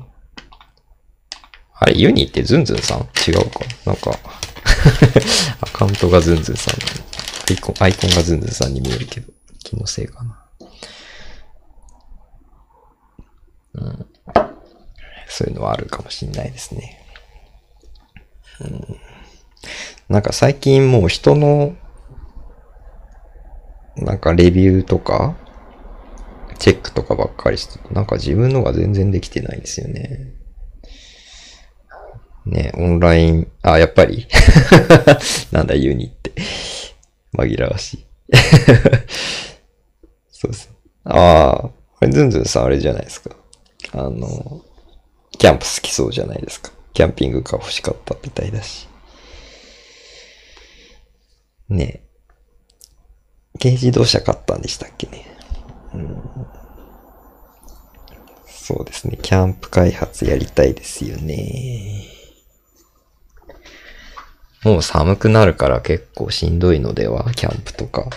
[1.75, 3.03] あれ、ユニってズンズンさん？
[3.25, 4.19] 違うかなんか
[5.63, 6.75] アカウントがズンズンさん、
[7.51, 9.33] アイコン、アイコンがズンズンさんに見えるけど、
[9.63, 10.45] 気のせいかな。
[13.75, 14.07] うん。
[15.29, 17.07] そういうのはあるかもしんないですね。
[18.61, 19.14] うん。
[20.09, 21.75] なんか最近もう人の、
[23.97, 25.37] なんかレビューとか、
[26.59, 30.33] チェックとかばっかりして、なんか自分のが全然できてないですよね。
[32.47, 34.27] ね、オンライン、あ、やっぱり
[35.51, 36.33] なんだ、ユニって。
[37.37, 38.07] 紛らわしい。
[40.31, 40.71] そうです。
[41.05, 41.73] ああ、こ
[42.03, 43.31] れズンズンさんあれじゃないですか。
[43.93, 44.63] あの、
[45.39, 46.71] キャンプ好きそうじゃないですか。
[46.93, 48.89] キャンピングカー欲しかったみたいだし。
[51.69, 52.03] ね
[53.55, 55.27] え軽自動車買ったんでしたっけね。
[55.95, 56.23] うん、
[58.47, 59.19] そうですね。
[59.23, 62.05] キャンプ開発やりたいですよね。
[64.65, 67.33] もう寒くなるから結構しんどいのでは？
[67.33, 68.09] キャンプとか。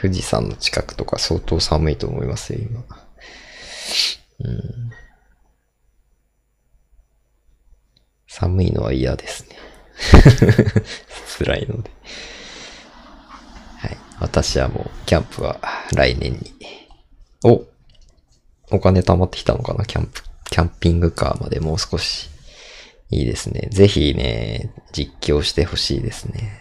[0.00, 2.84] 富士山の近くとか相当寒いと思いますよ、今。
[4.40, 4.90] うん、
[8.26, 9.56] 寒いのは嫌ですね。
[11.38, 11.90] 辛いので。
[13.78, 13.96] はい。
[14.20, 15.60] 私はもう、キャンプは
[15.94, 16.54] 来年に。
[17.44, 17.64] お
[18.70, 19.84] お金貯まってきたのかな？
[19.84, 22.30] キャンプ、キャンピングカーまでもう少し。
[23.10, 23.68] いいですね。
[23.70, 26.58] ぜひね、実況してほしいですね。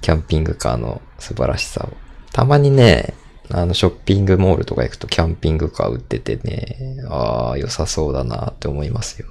[0.00, 1.92] キャンピングカーの素晴らしさを。
[2.32, 3.12] たまにね、
[3.50, 9.28] あの、ショッピングモールとか行くとキャンピングカー売っててね、ああ、良さそうだなって思いますよ。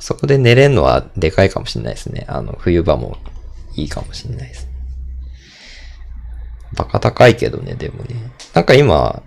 [0.00, 2.24] そこで寝れんのはでかいかもしれないですね。
[2.28, 3.18] あの、冬場も
[3.76, 4.68] いいかもしれないです。
[6.74, 8.16] バカ高いけどね、でもね。
[8.54, 9.22] なんか今、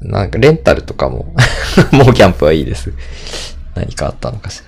[0.00, 1.34] なんかレンタルとかも
[1.92, 2.92] もうキャンプはいいです。
[3.74, 4.62] 何かあったのかし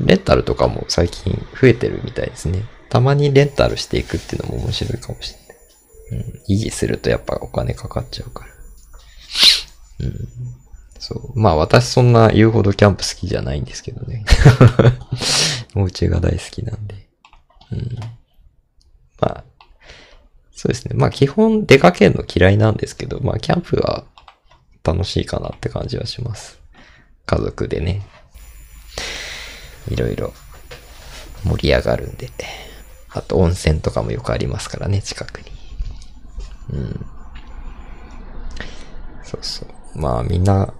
[0.00, 0.06] ら。
[0.06, 2.64] レンタルとかも最近増えてるみたいですね。
[2.88, 5.34] たまにレンタルしていくっていうのも面白いかもし
[6.10, 6.26] れない。
[6.26, 8.50] うん、維持するとやっぱお金かかっちゃうから。
[10.00, 10.28] うん。
[10.98, 11.38] そう。
[11.38, 14.24] まあ私そんな言うほどキャンプ好きじゃないんですけどね。
[15.74, 17.08] お家が大好きなんで。
[17.72, 17.96] うん。
[19.20, 19.44] まあ、
[20.52, 20.94] そうですね。
[20.94, 24.04] まあ基本出かけるの嫌いなんですけど、まあキャンプは
[24.82, 26.58] 楽しいかなって感じはします。
[27.26, 28.02] 家族でね。
[29.90, 30.32] いろいろ
[31.44, 32.28] 盛り上がるんで。
[33.10, 35.50] あと温泉とかもよくありますからね、近くに。
[36.70, 37.06] うん。
[39.24, 40.00] そうそう。
[40.00, 40.72] まあみんな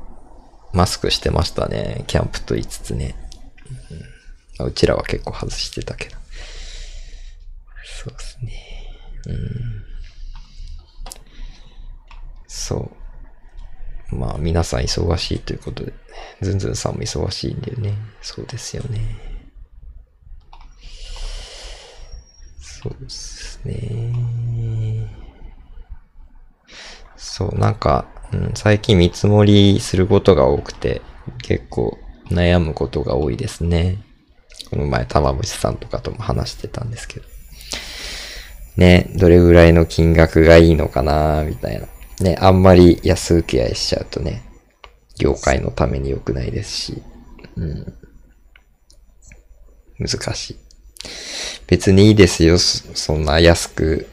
[0.78, 2.04] マスクしてましたね。
[2.06, 3.16] キャンプと言いつつね。
[4.60, 6.16] うん、うちらは結構外してたけど。
[7.82, 8.52] そうですね。
[9.26, 9.84] うん。
[12.46, 12.92] そ
[14.12, 14.14] う。
[14.14, 15.92] まあ皆さん忙しいということで、
[16.42, 17.94] ずんずんさんも忙しいんでね。
[18.22, 19.00] そうですよね。
[22.60, 24.14] そうですね。
[27.16, 31.02] そう、なんか、うん、最近見積もりすることが多くて、
[31.42, 31.98] 結構
[32.30, 33.98] 悩むことが多いですね。
[34.70, 37.26] この前、玉虫さんとかとも話してたんですけど。
[38.76, 41.86] ね、どれぐらいの金額がいいのかなみたいな。
[42.20, 44.42] ね、あんまり安請け合いしちゃうとね、
[45.18, 47.02] 業界のために良くないですし、
[47.56, 47.94] うん。
[49.98, 50.56] 難しい。
[51.66, 54.06] 別にいいですよ、そんな安く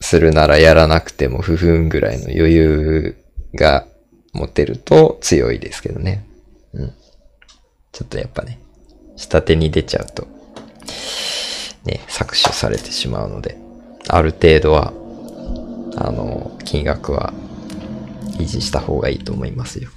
[0.00, 3.16] するならやらなくても不分ぐらいの余裕
[3.54, 3.86] が
[4.32, 6.26] 持てると強いですけどね。
[6.72, 6.92] うん。
[7.92, 8.60] ちょっとやっぱね、
[9.16, 10.26] 下手に出ちゃうと、
[11.84, 13.58] ね、搾取されてしまうので、
[14.08, 14.92] ある程度は、
[15.96, 17.32] あの、金額は
[18.38, 19.90] 維持した方がいいと思いますよ。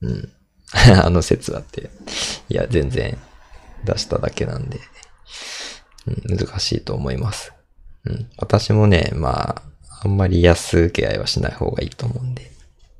[0.00, 0.32] うん。
[1.02, 1.90] あの説はって、
[2.48, 3.18] いや、全然
[3.84, 4.80] 出しただけなんで、
[6.06, 7.52] うん、難しいと思います。
[8.08, 8.30] うん。
[8.38, 9.62] 私もね、まあ、
[10.04, 12.50] あんまり安請け合いはしない方がいいと思うんで。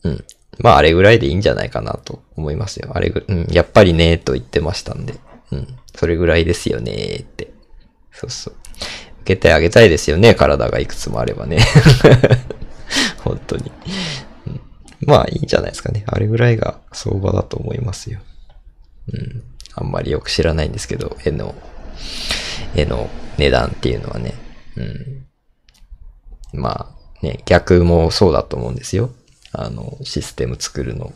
[0.04, 0.24] うん。
[0.58, 2.90] まあ、あれぐらいでいいんじゃないかなと思いますよ。
[2.94, 5.14] あれぐ、うん、やっぱりね、と言ってましたんで。
[5.50, 5.78] うん。
[5.94, 7.52] それぐらいですよね、って。
[8.12, 8.54] そうそう。
[9.22, 11.58] 受けてあげたいですよね、体がいくつもあればね。
[13.22, 13.70] 本当に、
[15.00, 16.04] まあ、いいんじゃないですかね。
[16.06, 18.20] あれぐらいが相場だと思いますよ。
[19.12, 19.42] うん。
[19.74, 21.54] あんまりよく知らないんですけど、絵の、
[22.74, 24.34] 絵の値段っていうのはね。
[24.78, 26.60] うん。
[26.60, 29.10] まあね、逆もそうだと思うんですよ。
[29.52, 31.12] あの、システム作るの。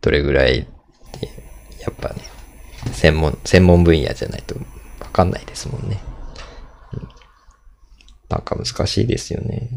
[0.00, 0.66] どれぐらい、
[1.80, 2.16] やっぱね、
[2.92, 4.56] 専門、専門分野じゃないと
[5.00, 6.00] わかんないですもんね。
[6.92, 7.08] うん、
[8.28, 9.70] なんか難しいですよね。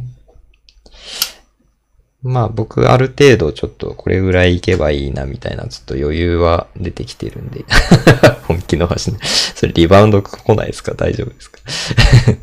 [2.21, 7.63] まあ僕ある程度ちょっとこれぐらいいけばいいなみたいなちょっと余裕は出てきてるんで
[8.43, 9.19] 本気の話ね。
[9.23, 10.93] それリバウンド来ないですか？
[10.95, 11.59] 大丈夫ですか？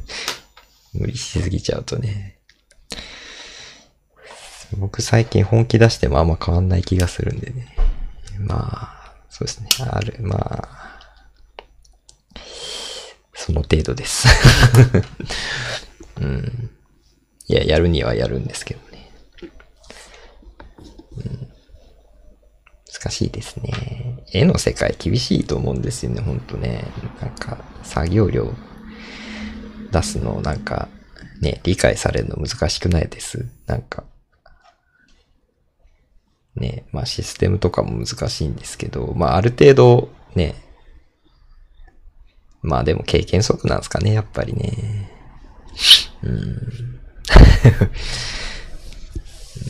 [0.95, 2.39] 無理しすぎちゃうとね。
[4.79, 7.77] 僕最近本気出してもあんま変わんない気がするんでね。
[8.39, 9.69] まあ、そうですね。
[9.91, 11.01] ある、まあ、
[13.35, 14.27] その程度です
[16.21, 16.71] うん。
[17.47, 18.81] いや、やるにはやるんですけど。
[22.99, 24.25] 難しいですね。
[24.33, 26.85] 絵の世界厳しいと思うんですよね、ほんとね。
[27.21, 28.53] なんか、作業量
[29.93, 30.89] 出すの、なんか、
[31.41, 34.05] ね、理解されるの難しくないですなんか。
[36.55, 40.55] ね、まあシステムとかも難しいんですけど、まあある程度ね、
[42.63, 45.11] まあでも経験不足なんですかね、やっぱりね。
[46.23, 46.59] うん。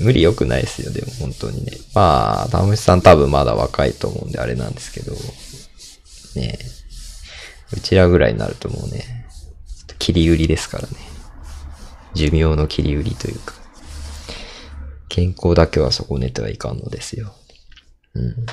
[0.01, 1.73] 無理良くないですよ、でも本当にね。
[1.95, 5.13] まあ、タムシさん多分まだ若いと思うんであれなんですけど、
[6.41, 6.59] ね
[7.73, 9.27] うちらぐらいになるともうね、
[9.99, 10.95] 切り売りですからね。
[12.15, 13.55] 寿命の切り売りというか。
[15.09, 17.35] 健康だけは損ねてはいかんのですよ。
[18.15, 18.47] うん。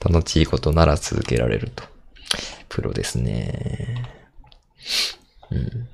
[0.04, 1.84] 楽しいことなら続けられると。
[2.68, 4.04] プロですね。
[5.50, 5.88] うん。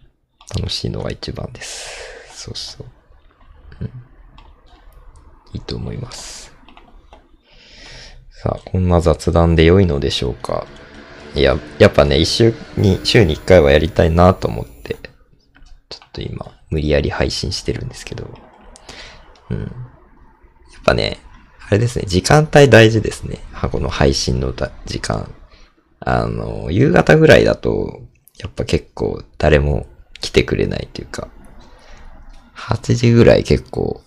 [0.56, 1.88] 楽しいのが一番です。
[2.34, 2.86] そうそう。
[3.80, 3.86] うん。
[5.54, 6.52] いいと思います。
[8.30, 10.66] さあ、こんな雑談で良いのでしょうか
[11.34, 14.96] いや、やっぱね、一週に、週に一回はやりたいなと思って、
[15.88, 18.28] ちょっと今、無理やり配信してるんですけど、
[19.50, 19.60] うん。
[19.60, 19.70] やっ
[20.84, 21.18] ぱね、
[21.68, 23.38] あれですね、時間帯大事ですね。
[23.70, 24.52] この配信の
[24.84, 25.32] 時間。
[26.00, 28.02] あの、夕方ぐらいだと、
[28.38, 29.86] やっぱ結構誰も
[30.22, 31.28] 来てくれないというか、
[32.56, 34.00] 8時ぐらい結構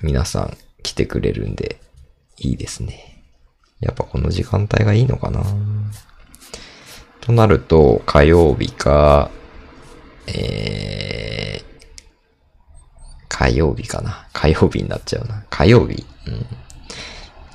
[0.00, 1.80] 皆さん来てくれるんで、
[2.38, 3.24] いいですね。
[3.80, 5.44] やっぱこの時間帯がいいのかな
[7.20, 9.30] となると、火曜日か、
[10.26, 11.64] えー、
[13.28, 14.26] 火曜日かな。
[14.32, 15.44] 火曜日になっちゃうな。
[15.50, 16.06] 火曜日？
[16.26, 16.46] うん。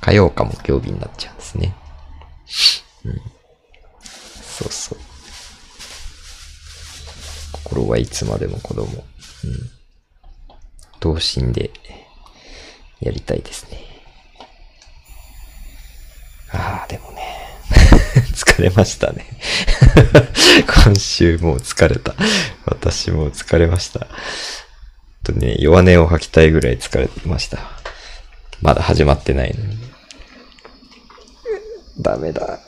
[0.00, 1.74] 火曜か木曜日になっちゃうんですね。
[3.04, 3.20] うん。
[4.02, 4.98] そうそう。
[7.64, 8.84] 心はいつまでも子供。
[8.86, 9.70] うん。
[11.00, 11.70] 同心で
[13.00, 13.78] やりたいですね。
[16.52, 17.22] ああ、でもね。
[18.34, 19.26] 疲れましたね。
[20.84, 22.14] 今週もう疲れた。
[22.64, 24.06] 私も疲れました。
[25.22, 27.58] とね、弱音を吐きたいぐらい疲れてました。
[28.60, 29.78] まだ始まってないのに。
[31.98, 32.58] ダメだ。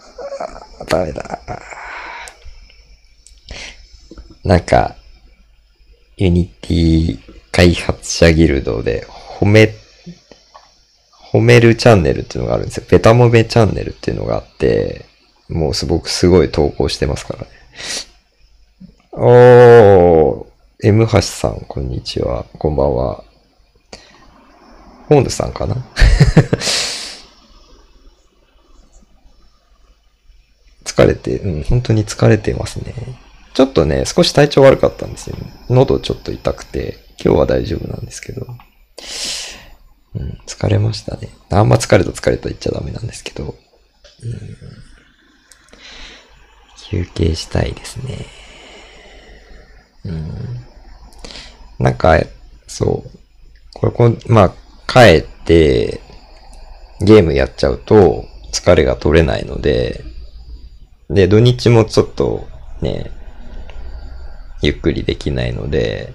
[0.89, 1.41] ダメだ。
[4.47, 4.95] なんか、
[6.17, 7.19] Unity
[7.51, 9.05] 開発者ギルドで
[9.41, 9.75] 褒め、
[11.33, 12.87] 褒めるチャンネルっていうのがあるんですよ。
[12.89, 15.05] ベタ褒めチャンネルっていうのがあって、
[15.49, 17.49] もうすごくすごい投稿してますからね。
[19.11, 20.47] おー、
[20.85, 22.47] M 橋さん、こんにちは。
[22.57, 23.25] こんばんは。
[25.09, 25.75] ホーヌさんかな？
[30.85, 33.26] 疲れて、うん、本当に疲れてますね。
[33.57, 35.37] ちょっとね、少し体調悪かったんですよ。
[35.71, 38.47] 喉ちょっと痛くて、今日は大丈夫なんですけど。
[40.15, 41.31] うん、疲れましたね。
[41.51, 43.45] あんま疲れた疲れた言っちゃダメなんですけど。
[43.45, 43.55] うん、
[46.91, 48.27] 休憩したいですね。
[50.05, 50.35] うん。
[51.79, 52.21] なんか、
[52.67, 53.11] そう。
[53.73, 54.53] これこ、まあ、
[54.87, 56.03] 帰って、
[57.01, 60.05] ゲームやっちゃうと、疲れが取れないので、
[61.09, 62.47] で、土日もちょっと、
[62.83, 63.16] ね、
[64.63, 66.13] ゆっくりできないので、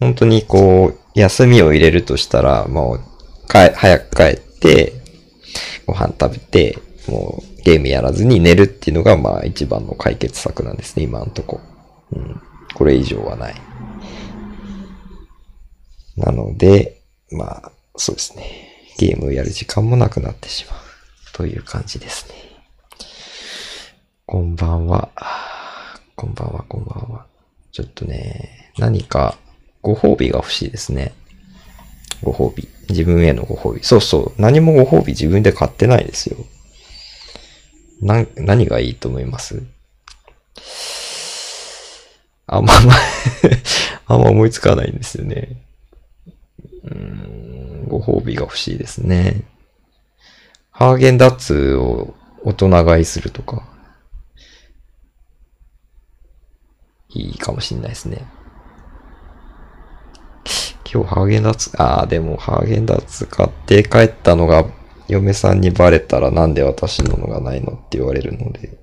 [0.00, 2.98] 本当にこう、休みを入れるとしたら、も
[3.44, 4.92] う、かえ、早く帰って、
[5.86, 6.78] ご飯食べて、
[7.08, 11.60] もう、ゲームやらずに寝るっていうのが、まあ、一番の解決策なんですね、今んとこ。
[12.12, 12.40] うん。
[12.74, 13.54] これ以上はない。
[16.16, 18.94] なので、まあ、そうですね。
[18.98, 20.78] ゲームをやる時間もなくなってしまう。
[21.32, 22.34] という感じですね。
[24.26, 25.10] こんばんは。
[26.18, 27.26] こんばんは、こんばんは。
[27.70, 29.38] ちょっとね、何か
[29.82, 31.14] ご褒美が欲しいですね。
[32.24, 32.66] ご褒美。
[32.88, 33.84] 自分へのご褒美。
[33.84, 34.42] そうそう。
[34.42, 36.38] 何もご褒美自分で買ってないですよ。
[38.02, 39.62] な、何がいいと思います？
[42.48, 42.72] あんま、
[44.06, 45.62] あんま思いつかないんですよね。
[46.82, 49.42] うん、ご褒美が欲しいですね。
[50.72, 53.77] ハーゲンダッツを大人買いするとか。
[57.10, 58.26] いいかもしんないですね。
[60.90, 64.64] 今日ハーゲンダッツ、ああ、でもハーゲンダッツ買って帰ったのが
[65.06, 68.78] 嫁さんにバレたらなんで私ののがないのって言われるので、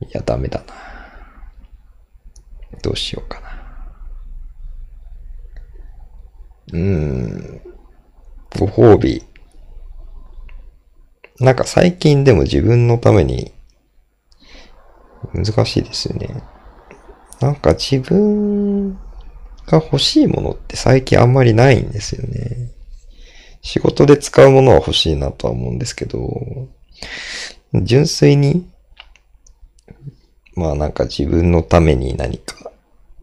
[0.00, 0.64] いや、ダメだな。
[2.82, 3.48] どうしようかな。
[6.72, 7.62] うーん。
[8.58, 9.24] ご褒美。
[11.38, 13.52] なんか最近でも自分のために
[15.34, 16.42] 難しいですよね。
[17.42, 18.98] なんか自分が
[19.72, 22.70] 欲しいものって最近あんまりないんですよね。
[23.62, 26.68] 仕事で使うものは欲しいなとは思うんですけど、
[27.74, 28.70] 純粋に、
[30.54, 32.72] まあなんか自分のために何かっ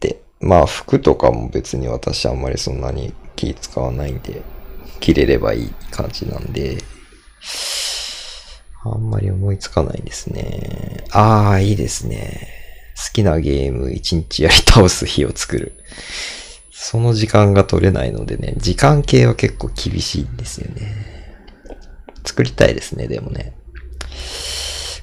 [0.02, 4.42] て、まあ服とかも別に私あんまりそんなに気使わないんで、
[5.00, 6.78] 着れればいい感じなんで、
[8.84, 11.06] あんまり思いつかないですね。
[11.12, 12.59] ああ、いいですね。
[13.08, 15.74] 好きなゲーム一日やり倒す日を作る。
[16.72, 21.06] その時間が取れないのでね、時間系は結構厳しいんですよね。
[22.26, 23.54] 作りたいですね、でもね。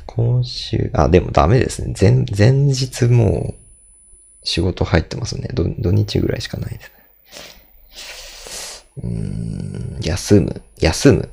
[0.06, 1.94] 今週、あ、でもダメですね。
[1.98, 3.56] 前、前日もう
[4.42, 5.48] 仕事入ってますね。
[5.54, 6.90] 土土日ぐらいしかないです
[9.02, 9.04] ね。
[9.04, 11.30] うーん、休む、休む。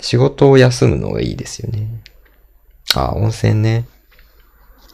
[0.00, 1.88] 仕事を休むのがいいですよね。
[2.94, 3.86] あ、温泉ね。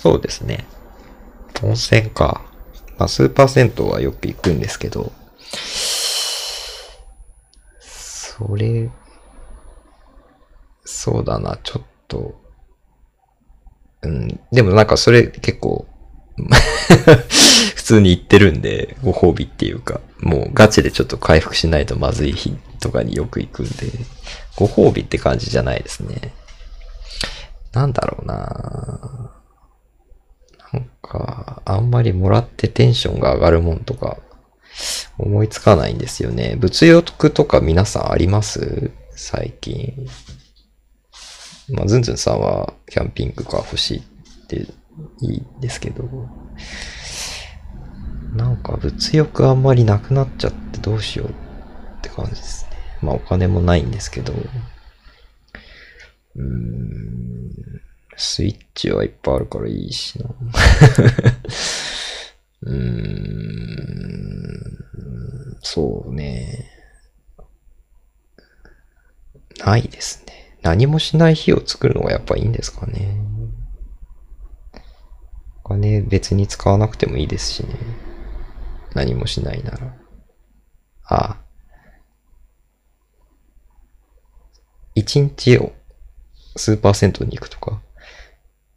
[0.00, 0.66] そうですね。
[1.62, 2.42] 温泉か。
[2.98, 5.12] まあ、スーパー銭湯はよく行くんですけど、
[7.80, 8.90] それ、
[10.84, 12.40] そうだな、ちょっと、
[14.02, 15.86] うん、でもなんかそれ結構、
[17.74, 23.90] 普通に行ってるんで、ご褒美っていうか、もうガチでちょっと回復しないとまずい日とかによく行くんで、
[24.56, 26.34] ご褒美って感じじゃないですね。
[27.72, 29.39] なんだろうな。
[30.72, 34.18] なんか、あんまりもらってテンションが上がるもんとか、
[35.18, 36.56] 思いつかないんですよね。
[36.58, 38.90] 物欲とか皆さんあります？
[39.14, 40.06] 最近。
[41.72, 44.02] まあ、ズンズンさんはキャンピングカー欲しいっ
[44.46, 44.66] て
[45.20, 46.04] いいですけど、
[48.34, 51.32] なんか物欲あんまりなくなっちゃってどうしようっ
[52.00, 52.76] て感じですね。
[53.02, 57.50] まあお金もないんですけど、うーん、
[58.22, 60.26] スイッチはいっぱいあるからいいしな。
[62.60, 64.78] うーん、
[65.62, 66.70] そうね。
[69.64, 70.58] ないですね。
[70.60, 73.16] 何もしない日を作るのがやっぱいいんですかね。
[75.64, 77.74] お金別に使わなくてもいいですしね。
[78.92, 79.96] 何もしないなら。
[81.04, 81.38] ああ。
[84.94, 85.72] 一日を
[86.56, 87.80] スーパー銭湯に行くとか。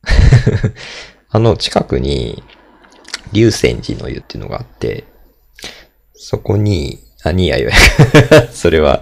[1.30, 2.44] あの、近くに、
[3.32, 5.06] 竜泉寺の湯っていうのがあって、
[6.14, 7.76] そこに、あ、にやよや。
[8.52, 9.02] それは、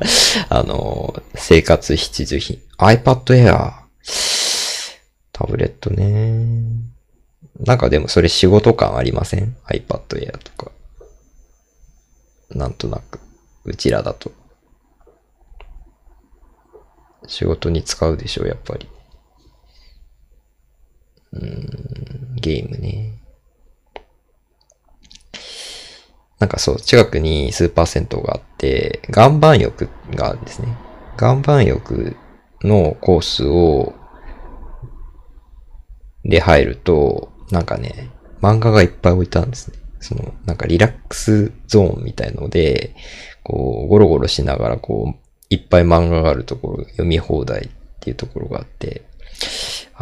[0.50, 2.62] あの、生活必需品。
[2.78, 3.74] iPad Air。
[5.32, 6.56] タブレットね。
[7.60, 10.72] なんかでもそれ仕事感ありません ?iPad Air とか。
[12.52, 13.20] なんとなく。
[13.66, 14.32] うちらだと。
[17.28, 18.88] 仕事に使うでしょ、やっぱり。
[21.34, 23.22] うん、ゲームね。
[26.40, 30.76] なんかそう、近くにスーパー銭湯があって、岩盤浴があるんですね。
[31.20, 32.16] 岩盤浴
[32.64, 33.94] のコースを、
[36.24, 38.10] で入ると、なんかね、
[38.42, 39.78] 漫画がいっぱい置いてあるんですね。
[40.00, 42.96] その、なんかリラックスゾーンみたいので、
[43.44, 45.20] こう、ゴロゴロしながら、こう、
[45.50, 47.70] いっぱい漫画があるところ、読み放題っ
[48.00, 49.04] ていうところがあって、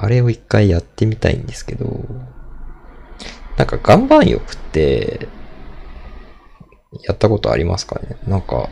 [0.02, 2.06] あれを一回やってみたいんですけど、
[3.58, 5.28] なんか岩盤浴って、
[7.04, 8.18] やったことありますかね？
[8.28, 8.70] なんか、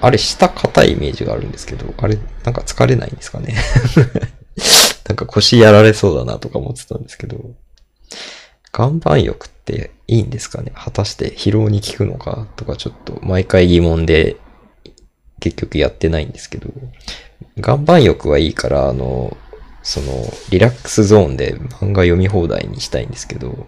[0.00, 3.54] あれ下硬いイメージがあるんですけど、あれなんか疲れないんですかね？
[5.08, 7.36] なんか腰やられそうだなとか思ってたんですけど、
[8.76, 10.72] 岩盤浴っていいんですかね？
[10.74, 14.36] 果たして疲労に効くのかとかちょっと毎回疑問で
[15.40, 16.68] 結局やってないんですけど、
[17.56, 19.36] 岩盤浴はいいから、あの、
[19.82, 23.66] その、リラックスゾーンで漫画読み放題にしたいんですけど、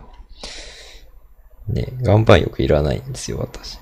[1.69, 3.79] ね、岩盤浴いらないんですよ、私。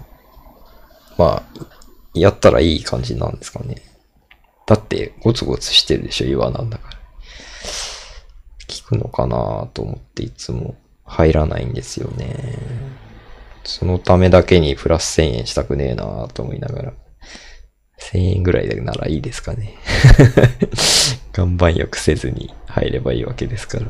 [1.18, 1.66] まあ、
[2.14, 3.83] やったらいい感じなんですかね。
[4.66, 6.99] だって、ゴツゴツしてるでしょ、岩なんだから。
[8.83, 12.59] 効くのかなと思っていつも入らないんですよね。
[13.64, 16.93] そのためだけにプラス1000円したくねえなと思いながら。
[18.01, 19.74] 1000円ぐらいならいいですかね。
[21.37, 23.87] 岩盤浴せずに入ればいいわけですから。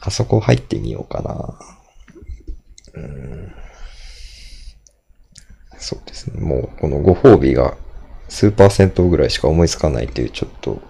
[0.00, 1.58] あそこ入ってみようかな。
[2.94, 3.54] うん。
[5.78, 6.40] そうですね。
[6.40, 7.76] もうこのご褒美が
[8.28, 10.80] 数パーセントぐらいしか思いつかないというちょっと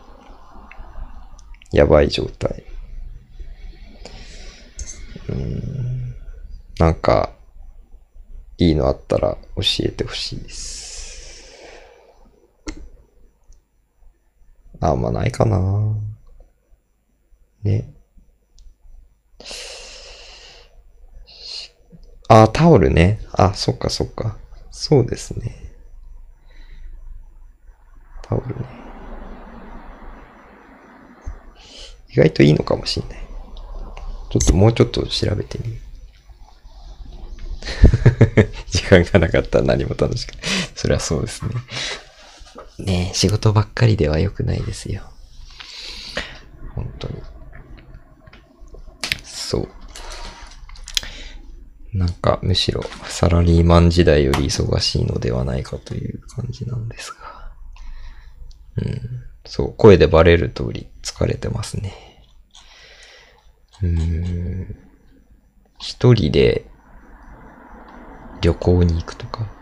[1.73, 2.65] やばい状態。
[5.29, 6.15] うん。
[6.79, 7.31] なんか
[8.59, 10.84] いいのあったら教えてほしいです。
[14.91, 15.95] あんまないかな。
[17.63, 17.95] ね。
[22.29, 23.21] あ、タオルね。
[23.33, 24.37] あ、そっかそっか。
[24.71, 25.55] そうですね。
[28.23, 28.55] タオルね。
[32.11, 33.19] 意外といいのかもしんない。
[34.31, 35.81] ちょっともうちょっと調べてみる。
[38.69, 40.43] 時間がなかったら何も楽しくない。
[40.75, 41.51] それはそうですね。
[42.79, 45.03] ね、仕事ばっかりでは良くないですよ。
[46.75, 47.23] 本当に。
[49.23, 49.69] そう。
[51.97, 57.53] なんか、むしろ、サラリーマン時代より忙しいのではないかという感じなんですが。
[58.79, 59.01] うん。
[59.47, 61.95] そう、声でバレる通り疲れてますね。
[63.83, 64.77] うーん。
[65.79, 66.67] 一人で
[68.41, 69.54] 旅行に行くとか。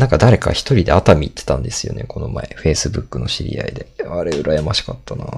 [0.00, 2.56] なんか誰か一人で熱海行ってたんですよね、この前。
[2.56, 3.86] Facebook の知り合いで。
[4.08, 5.24] あれ、羨ましかったな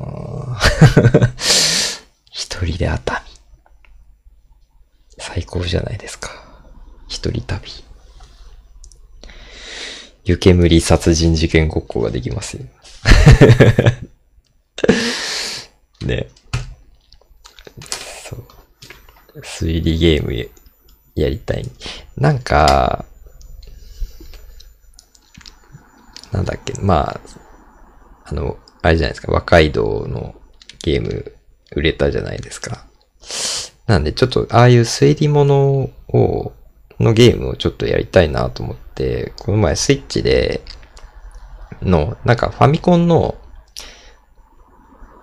[2.30, 3.18] 一人で熱海。
[5.18, 6.30] 最高じゃないですか。
[7.08, 7.72] 一人旅。
[10.26, 12.62] 湯煙殺人事件ごっこができますよ。
[16.06, 16.28] ね。
[18.30, 18.44] そう。
[19.40, 20.32] 推理ゲーム
[21.16, 21.68] やりたい。
[22.16, 23.06] なんか、
[26.32, 27.20] なんだっけ、まあ、
[28.24, 30.34] あの、あれじゃないですか、和街道の
[30.82, 31.32] ゲーム
[31.76, 32.86] 売れたじゃないですか。
[33.86, 36.52] なんでちょっと、ああいう推理物を、
[36.98, 40.62] のゲームをちょっとやりたいなと思って、この前スイッチで、
[41.82, 43.36] の、なんかファミコンの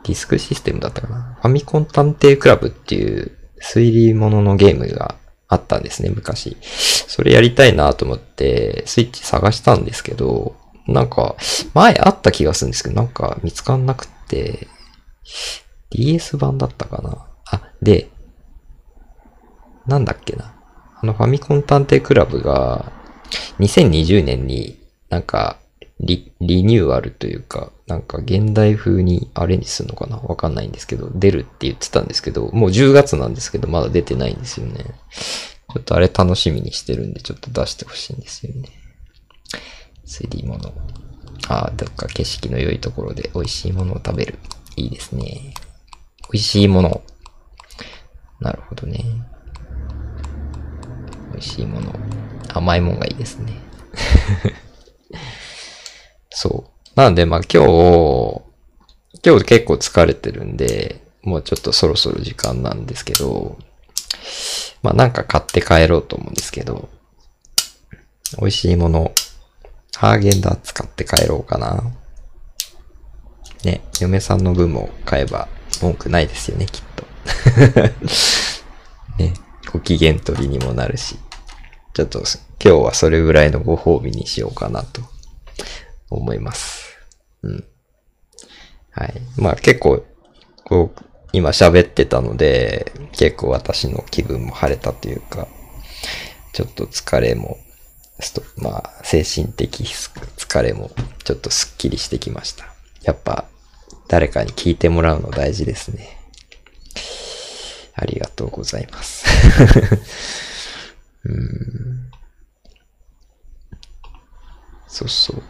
[0.04, 1.38] ディスクシステムだったかな。
[1.42, 5.16] ファミコン探偵クラブっていう推理物のゲームが
[5.48, 6.58] あったんですね、昔。
[6.62, 10.56] それやりたいなと思って、スイッチ探したんですけど、
[10.94, 11.36] なんか、
[11.74, 14.68] 前あった気がするんですけど、なんか見つかんなくて、
[15.92, 17.28] DS 版だったかな？
[17.46, 18.10] あ、で、
[19.86, 20.54] なんだっけな？
[21.02, 22.92] あのファミコン探偵クラブが、
[23.60, 24.80] 2020年に
[25.10, 25.58] なんか
[26.00, 30.18] リ、リニューアルというか、なんか現代風にアレンジするのかな？
[30.18, 34.84] わかんないんですけど、出るって言ってたんですけど、もう10月なんですけど、まだ出てないんですよね。
[35.74, 38.70] ちょっとあれ楽しみにしてるんで、ちょっと出してほしいんですよね。
[40.10, 40.74] 3D もの。
[41.48, 44.40] ああ、どっか景色の良いところで美味しいものを食べる。
[44.76, 45.54] いいですね。
[46.32, 47.02] 美味しいもの。
[48.40, 49.04] なるほどね。
[51.32, 51.94] 美味しいもの。
[52.50, 53.54] 甘いもんがいいですね。
[56.32, 57.00] そう。
[57.00, 58.42] なんで、まあ今日、
[59.24, 63.58] 今日結構疲れてるんで、もうちょっとそろそろ時間なんですけど、
[64.82, 66.90] まあなんか買って帰ろうと思うんですけど、
[68.40, 69.12] 美味しいもの、
[69.96, 71.84] ハーゲンダーツ買って帰ろうかな。
[73.64, 75.48] ね、嫁さんの分も買えば
[75.82, 77.06] 文句ないですよね、きっと。
[79.22, 79.34] ね、
[79.72, 81.18] ご機嫌取りにもなるし。
[81.94, 82.20] ちょっと
[82.64, 85.02] 今日はそれぐらいのご褒美にしようかなと
[86.10, 86.98] 思います。
[87.42, 87.64] うん。
[88.92, 89.22] はい。
[89.38, 90.06] まあ結構、
[90.64, 91.02] こう、
[91.34, 95.48] 今喋ってたので、結構私の気分も晴れたというか、
[96.54, 97.58] ちょっと疲れも、
[98.58, 100.92] まあ精神的疲れも
[101.24, 102.66] ちょっとスッキリしてきました。
[103.04, 103.46] やっぱ
[104.08, 106.18] 誰かに聞いてもらうの大事ですね。
[107.96, 109.26] ありがとうございます。
[111.26, 112.12] うん
[114.88, 115.44] そうそう。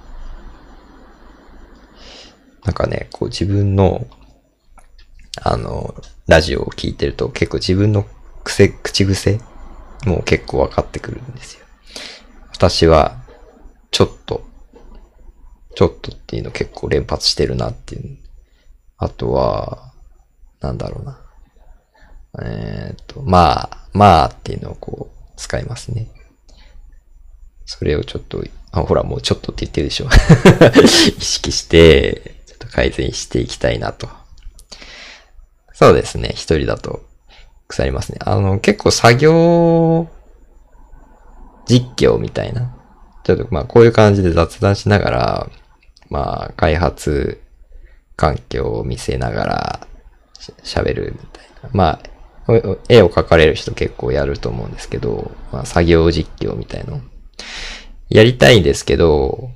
[2.66, 4.06] なんかね、こう自分の、
[5.42, 5.96] あの、
[6.28, 8.06] ラジオを聞いてると結構自分の
[8.44, 9.40] 癖、口癖
[10.06, 11.59] もう結構分かってくるんですよ。
[12.60, 13.16] 私は、
[13.90, 14.44] ちょっと、
[15.76, 18.18] ちょっとっていうの結構連発してるなっていう。
[18.98, 19.94] あとは、
[20.60, 21.22] なんだろうな。
[22.44, 26.10] えっ、と、まあ、まあっていうのをこう使いますね。
[27.66, 28.44] それをちょっと、
[28.74, 30.10] あ、ほらもうちょっとって言ってるでしょ。
[30.84, 34.10] 意識して、ちょっと改善していきたいなと。
[35.72, 36.34] そうですね。
[36.36, 37.06] 一人だと
[37.70, 38.18] 腐りますね。
[38.20, 40.10] あの、結構作業
[41.70, 42.76] 実況みたいな。
[43.24, 45.50] ちょっとまあこういう感じで雑談しながら、
[46.10, 47.42] まあ開発
[48.16, 49.88] 環境を見せながら
[50.64, 51.70] 喋るみたいな。
[51.72, 52.00] ま
[52.48, 57.02] あ、絵を描かれる人結構やると思うんですけど、まあ作業実況みたいの。
[58.10, 59.52] やりたいんですけど、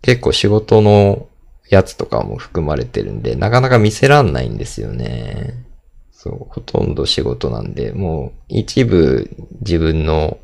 [0.00, 1.28] 結構仕事の
[1.68, 5.66] やつとかも含まれてるんで、なかなか見せらんないんですよね。
[6.12, 9.28] そう、ほとんど仕事なんで、もう一部
[9.60, 10.38] 自分の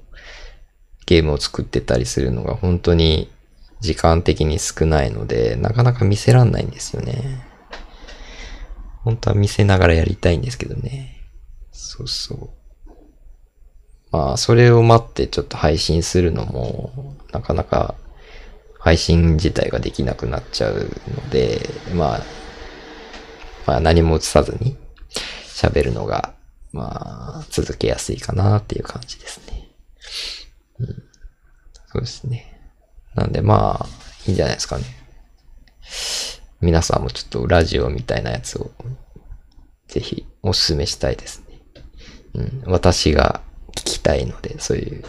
[1.07, 3.30] ゲームを作ってたりするのが本当に
[3.80, 7.44] 時間的に少ないので、なかなか見せらんないんですよね。
[9.03, 11.20] 本当は見せながらやりたいんですけどね。
[11.72, 12.50] そうそう。
[14.12, 17.96] まあ、それを待ってちょっと配信するのも、なかなか
[18.78, 22.22] 配信自体ができなくなっちゃうので、まあ、
[23.66, 24.76] まあ何も映さずに
[25.46, 26.34] 喋るのが、
[26.72, 29.68] まあ、続けやすいかなっていう感じですね。
[31.87, 32.59] そうですね。
[33.14, 33.87] なんでまあ、
[34.26, 34.85] いいんじゃないですかね。
[36.61, 38.70] 皆さんもちょっとラジオみたいなやつを、
[39.89, 41.61] ぜひお勧めしたいですね。
[42.35, 45.05] うん、私が聞きたいので、そういう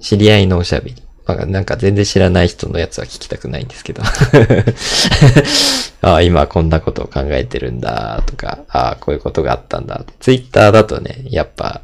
[0.00, 1.02] 知り合いのおしゃべり。
[1.26, 4.02] まあ、なんか全然知らない人のやつは聞きたくないんですけど。
[6.00, 10.04] ああ、今こんなことを考えてるんだとか、ああ、こういうことがあったんだ。
[10.20, 11.82] ツイッターだとね、やっぱ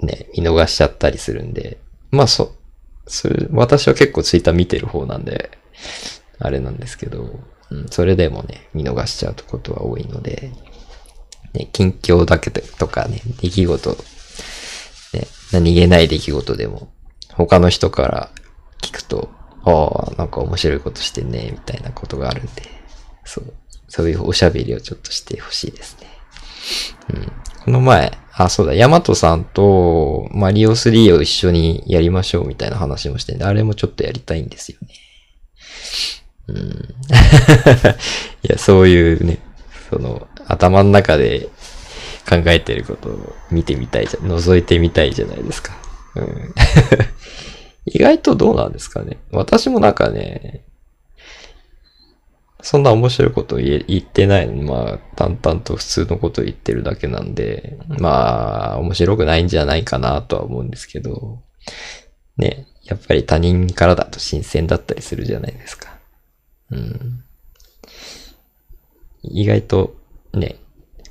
[0.00, 1.78] ね、見逃しちゃったりするんで、
[2.10, 2.54] まあそ、
[3.08, 5.50] それ、私は結構ツイッター見てる方なんで、
[6.38, 7.40] あれなんですけど、
[7.70, 10.52] うん、それでもね、見逃しちゃうことは多いので、
[11.54, 16.92] ね、近況だけとかね、出来事、ね、何気ない出来事でも、
[17.34, 18.30] 他の人から
[18.82, 19.30] 聞くと、
[19.64, 22.62] ああ、なんか面白いことしてんね、みたいなことがあるんで、
[23.24, 23.54] そう、
[23.88, 26.06] そういうおしゃべりをちょっとしてほしいですね。
[27.14, 27.32] うん。
[27.64, 34.94] この前、あ、そうだ、ヤマトさんとマリオ3を一緒にやりましょうみたいな話もしてんで、あれもちょっとやりたいんですよね。
[36.46, 36.56] うん。
[38.46, 39.38] いや、そういうね、
[39.90, 41.48] その、頭の中で
[42.28, 45.76] 考えてることを見てみたいじゃ、覗いてみたいじゃないですか。
[46.14, 46.54] うん。
[47.86, 49.18] 意外とどうなんですかね。
[49.32, 50.62] 私もなんかね、
[52.60, 61.42] そんな面白いこと言ってないの、まあ、淡々と普通のこと言ってるだけなんで、まあ、面白くないんじゃないかなとは思うんですけど、
[62.36, 65.98] ね、やっぱり他人からだと新鮮だったりするじゃないですか。
[66.70, 67.24] うん。
[69.22, 69.96] 意外と
[70.34, 70.56] ね、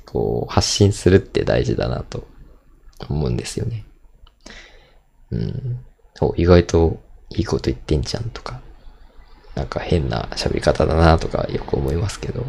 [0.04, 2.26] こう、発信するって大事だなと
[3.08, 3.84] 思うんですよね。
[5.30, 5.84] うん。
[6.36, 8.60] 意外といいこと言ってんじゃんとか、
[9.58, 12.46] なんか変な喋り方だなとかよく思いますけど、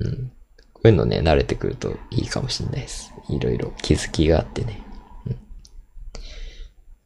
[0.00, 0.32] うん。
[0.72, 3.14] こういうのね、慣れてくるといいかもしれないです。
[3.28, 4.82] いろいろ気づきがあってね。
[5.26, 5.36] うん、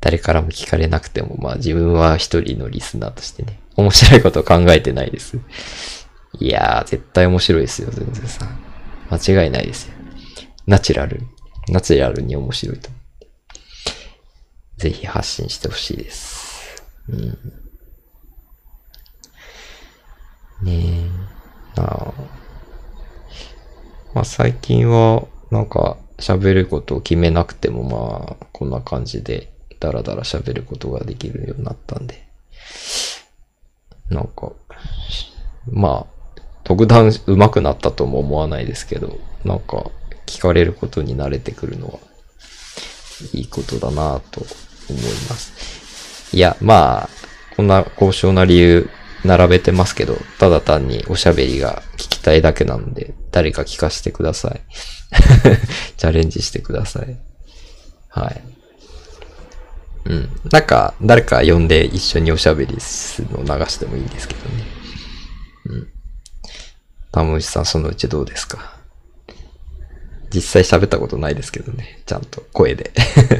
[0.01, 5.37] 誰からも聞かれなくても、まあ自分は一人のリスナーとしてね、面白いこと考えてないです。
[6.39, 8.49] いやー、絶対面白いですよ、全然さ。
[9.11, 9.95] 間違いないですよ。
[10.66, 11.20] ナチュラル。
[11.68, 12.97] ナチュラルに面白いと思
[14.78, 16.83] ぜひ発信してほしいです。
[17.11, 17.59] うん。
[20.62, 21.06] ね
[21.76, 21.80] え。
[21.80, 22.12] あ
[24.14, 32.26] まあ最近は、なんか喋ることを決めなくてもまあ、こんな感じでダラダラ喋ることができるようになったんで。
[34.11, 34.52] なんか、
[35.70, 39.90] まあ、特段上手くなったとも思わないですけど、なんか
[40.26, 41.98] 聞かれることに慣れてくるのは
[43.32, 44.40] いいことだなと
[44.88, 46.36] 思います。
[46.36, 47.08] いや、まあ、
[47.56, 48.90] こんな高尚な理由
[49.24, 54.60] 並べてますけど、ただ単におしゃべりが聞きたいだけなので、誰か聞かせてください。
[55.96, 57.16] チャレンジしてください。
[58.08, 58.42] はい。
[60.06, 60.30] うん。
[60.50, 64.64] なんか、誰か呼んで一緒におしゃべりするのを流してもいいんですけどね。
[65.66, 65.88] うん。
[67.12, 68.78] タムシさん、そのうちどうですか？
[70.32, 72.02] 実際喋ったことないですけどね。
[72.06, 72.92] ちゃんと声で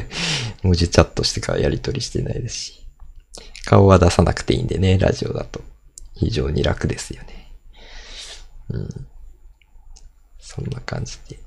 [0.61, 2.81] 文字チャットしてからやりとりしてないですし。
[3.65, 5.61] 顔は出さなくていいんでね、ラジオだと。
[6.21, 7.51] 非常に楽ですよね。
[8.69, 9.07] うん。
[10.39, 11.39] そんな感じで。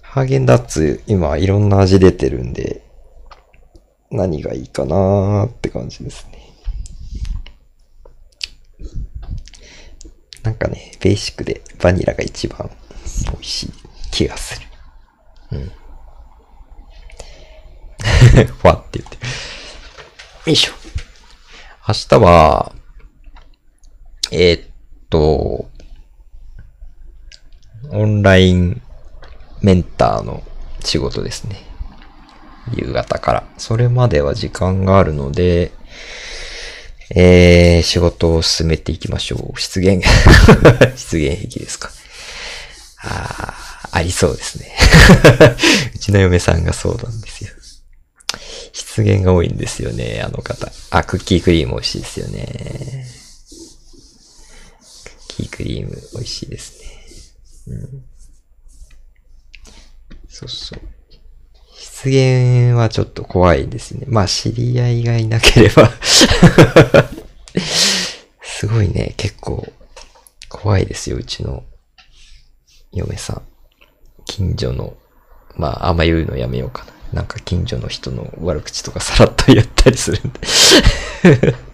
[0.00, 2.82] ハーゲンダッツ、今いろんな味出てるんで、
[4.10, 6.38] 何がいいかなーって感じですね。
[10.42, 12.70] なんかね、ベーシックでバニラが一番
[13.30, 13.72] 美味しい
[14.10, 14.66] 気がする。
[15.52, 15.72] うん。
[18.46, 19.16] ふ わって言って。
[19.16, 19.22] よ
[20.46, 20.72] いしょ。
[21.90, 22.72] 明日は、
[24.30, 24.68] えー、っ
[25.08, 25.68] と、
[27.90, 28.80] オンライン
[29.60, 30.44] メンターの
[30.84, 31.56] 仕事ですね。
[32.72, 33.44] 夕方から。
[33.58, 35.72] それまでは時間があるので、
[37.16, 39.60] えー、仕事を進めていきましょう。
[39.60, 40.00] 出現、
[40.94, 41.90] 出現壁ですか。
[43.02, 43.52] あ
[43.92, 44.76] あ、ありそうですね。
[45.96, 47.50] うちの嫁さんがそうなんですよ。
[48.72, 50.70] 失言が多いんですよね、あの方。
[50.90, 53.06] あ、クッキークリーム美味しいですよね。
[55.04, 57.76] クッキークリーム美味しいですね。
[57.76, 58.04] うん。
[60.28, 60.80] そうそう。
[61.76, 64.06] 失言はちょっと怖いですね。
[64.08, 65.90] まあ、知り合いがいなければ
[68.42, 69.66] すごいね、結構
[70.48, 71.64] 怖いですよ、うちの
[72.92, 73.42] 嫁さん。
[74.26, 74.96] 近所の、
[75.56, 76.92] まあ、あんま言うのやめようかな。
[77.12, 80.40] なんか近所の人の悪口とかさらっと言ったりするんで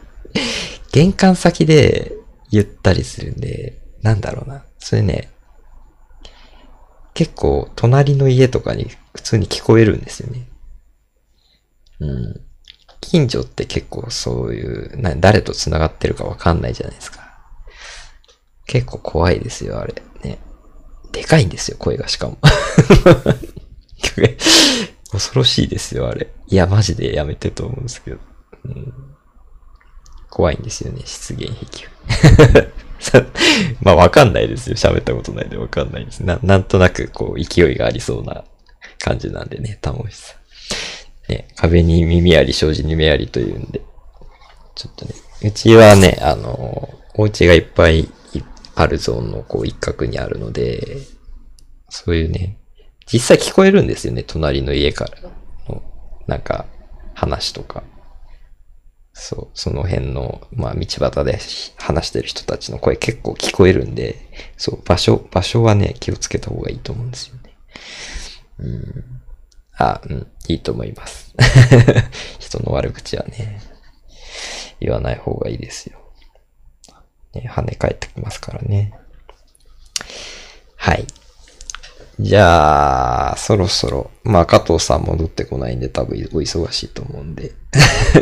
[0.92, 2.12] 玄関先で
[2.50, 4.64] 言ったりするんで、なんだろうな。
[4.78, 5.30] それね、
[7.14, 10.48] 結構隣の家とかに普通に聞こえるんですよね。
[12.00, 12.40] うん。
[13.00, 17.20] 近所って結構そういう、な誰と繋がってるかわかんないじゃないですか。
[18.66, 19.94] 結構怖いですよ、あれ。
[20.22, 20.38] ね。
[21.12, 22.38] でかいんですよ、声がしかも。
[25.12, 26.28] 恐ろしいですよ、あれ。
[26.46, 28.18] いや、マジでやめてと思うんですけど。
[28.64, 28.94] うん、
[30.30, 32.72] 怖いんですよね、出現壁。
[33.82, 34.76] まあ、わかんないですよ。
[34.76, 36.20] 喋ったことないでわかんないです。
[36.20, 38.44] な、なんとなく、こう、勢いがありそうな
[38.98, 41.32] 感じなんでね、タモシさん。
[41.32, 43.82] ね、壁に耳あり、障子に目ありというんで。
[44.74, 48.08] ちょっとね、うちはね、あの、お家がいっぱい
[48.74, 50.98] あるゾーンのこう一角にあるので、
[51.88, 52.58] そういうね、
[53.10, 55.30] 実際聞こえるんですよね、隣の家から
[55.68, 55.82] の、
[56.26, 56.66] なんか、
[57.14, 57.82] 話とか。
[59.12, 61.38] そう、その辺の、まあ、道端で
[61.78, 64.16] 話してる人たちの声結構聞こえるんで、
[64.58, 67.56] そう、場所、場所はね、気をつけた方がいいと思うんですよね。
[68.58, 69.04] うん。
[69.78, 71.34] あ、うん、いいと思います。
[72.38, 73.60] 人の悪口はね、
[74.80, 75.98] 言わない方がいいですよ。
[77.34, 78.92] ね、跳ね返ってきますからね。
[80.76, 81.06] はい。
[82.18, 87.52] じゃあ、そろそろ、まあ、加藤さん戻ってこないんで多分お忙しいと思うんで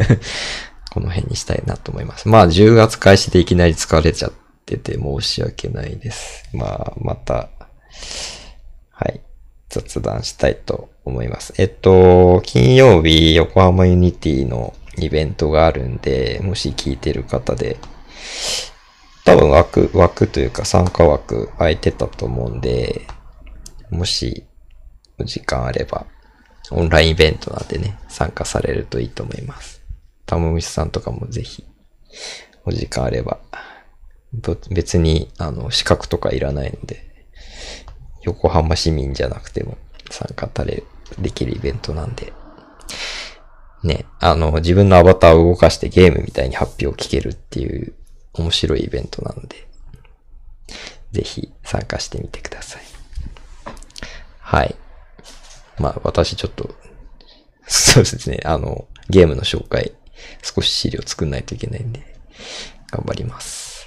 [0.93, 2.29] この辺にしたいなと思います。
[2.29, 4.33] まあ、10月開始でいきなり疲れちゃっ
[4.67, 6.49] てて申し訳ないです。
[6.53, 7.51] まあ、また、
[8.91, 9.21] はい、
[9.69, 11.55] 雑談したいと思います。
[11.59, 17.77] えっと、金曜日、横浜 Unity のイベントがあるんで、もし聞いてる方で、
[19.25, 23.03] 多分枠、枠というか参加枠空いてたと思うんで、
[23.95, 24.45] もし、
[25.19, 26.07] お時間あれば、
[26.71, 29.83] オンラインイベントなんでね、参加されるといいと思います。
[30.27, 31.65] たむむしさんとかもぜひ、
[32.65, 33.39] お時間あれば、
[34.71, 37.05] 別に、あの、資格とかいらないので、
[38.23, 39.77] 横浜市民じゃなくても
[40.11, 40.83] 参加たれ、
[41.19, 42.33] できるイベントなんで、
[43.85, 47.95] ね、あの、自分のアバターを動かしてゲームみたいに発表を聞けるっていう
[48.33, 49.69] 面白いイベントなので、
[51.13, 52.84] ぜひ参加してみてください。
[54.45, 54.75] はい。
[55.79, 56.75] まあ、私ちょっと、
[57.67, 59.93] そうですね、あの、ゲームの紹介
[60.43, 62.15] 少し資料作んないといけないんで、
[62.91, 63.87] 頑張ります。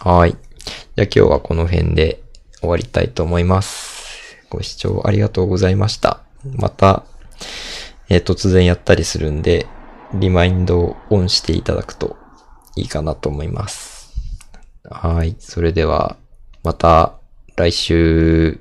[0.00, 0.30] はい。
[0.32, 2.22] じゃあ今日はこの辺で
[2.60, 4.36] 終わりたいと思います。
[4.48, 6.20] ご視聴ありがとうございました。
[6.44, 7.04] また、
[8.08, 9.66] えー、突然やったりするんで、
[10.14, 12.16] リマインドをオンしていただくと
[12.74, 14.14] いいかなと思います。
[14.84, 15.36] はい。
[15.38, 16.16] それでは、
[16.62, 17.18] また
[17.56, 18.60] 来週、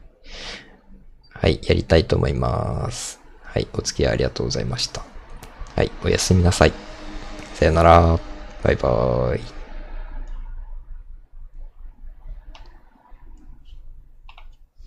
[1.40, 3.20] はい、やりたいと思います。
[3.44, 5.04] はい、お付き合いありがとうございました。
[5.76, 6.74] はい、おやすみなさい。
[7.54, 8.20] さよなら。
[8.64, 9.57] バイバーイ。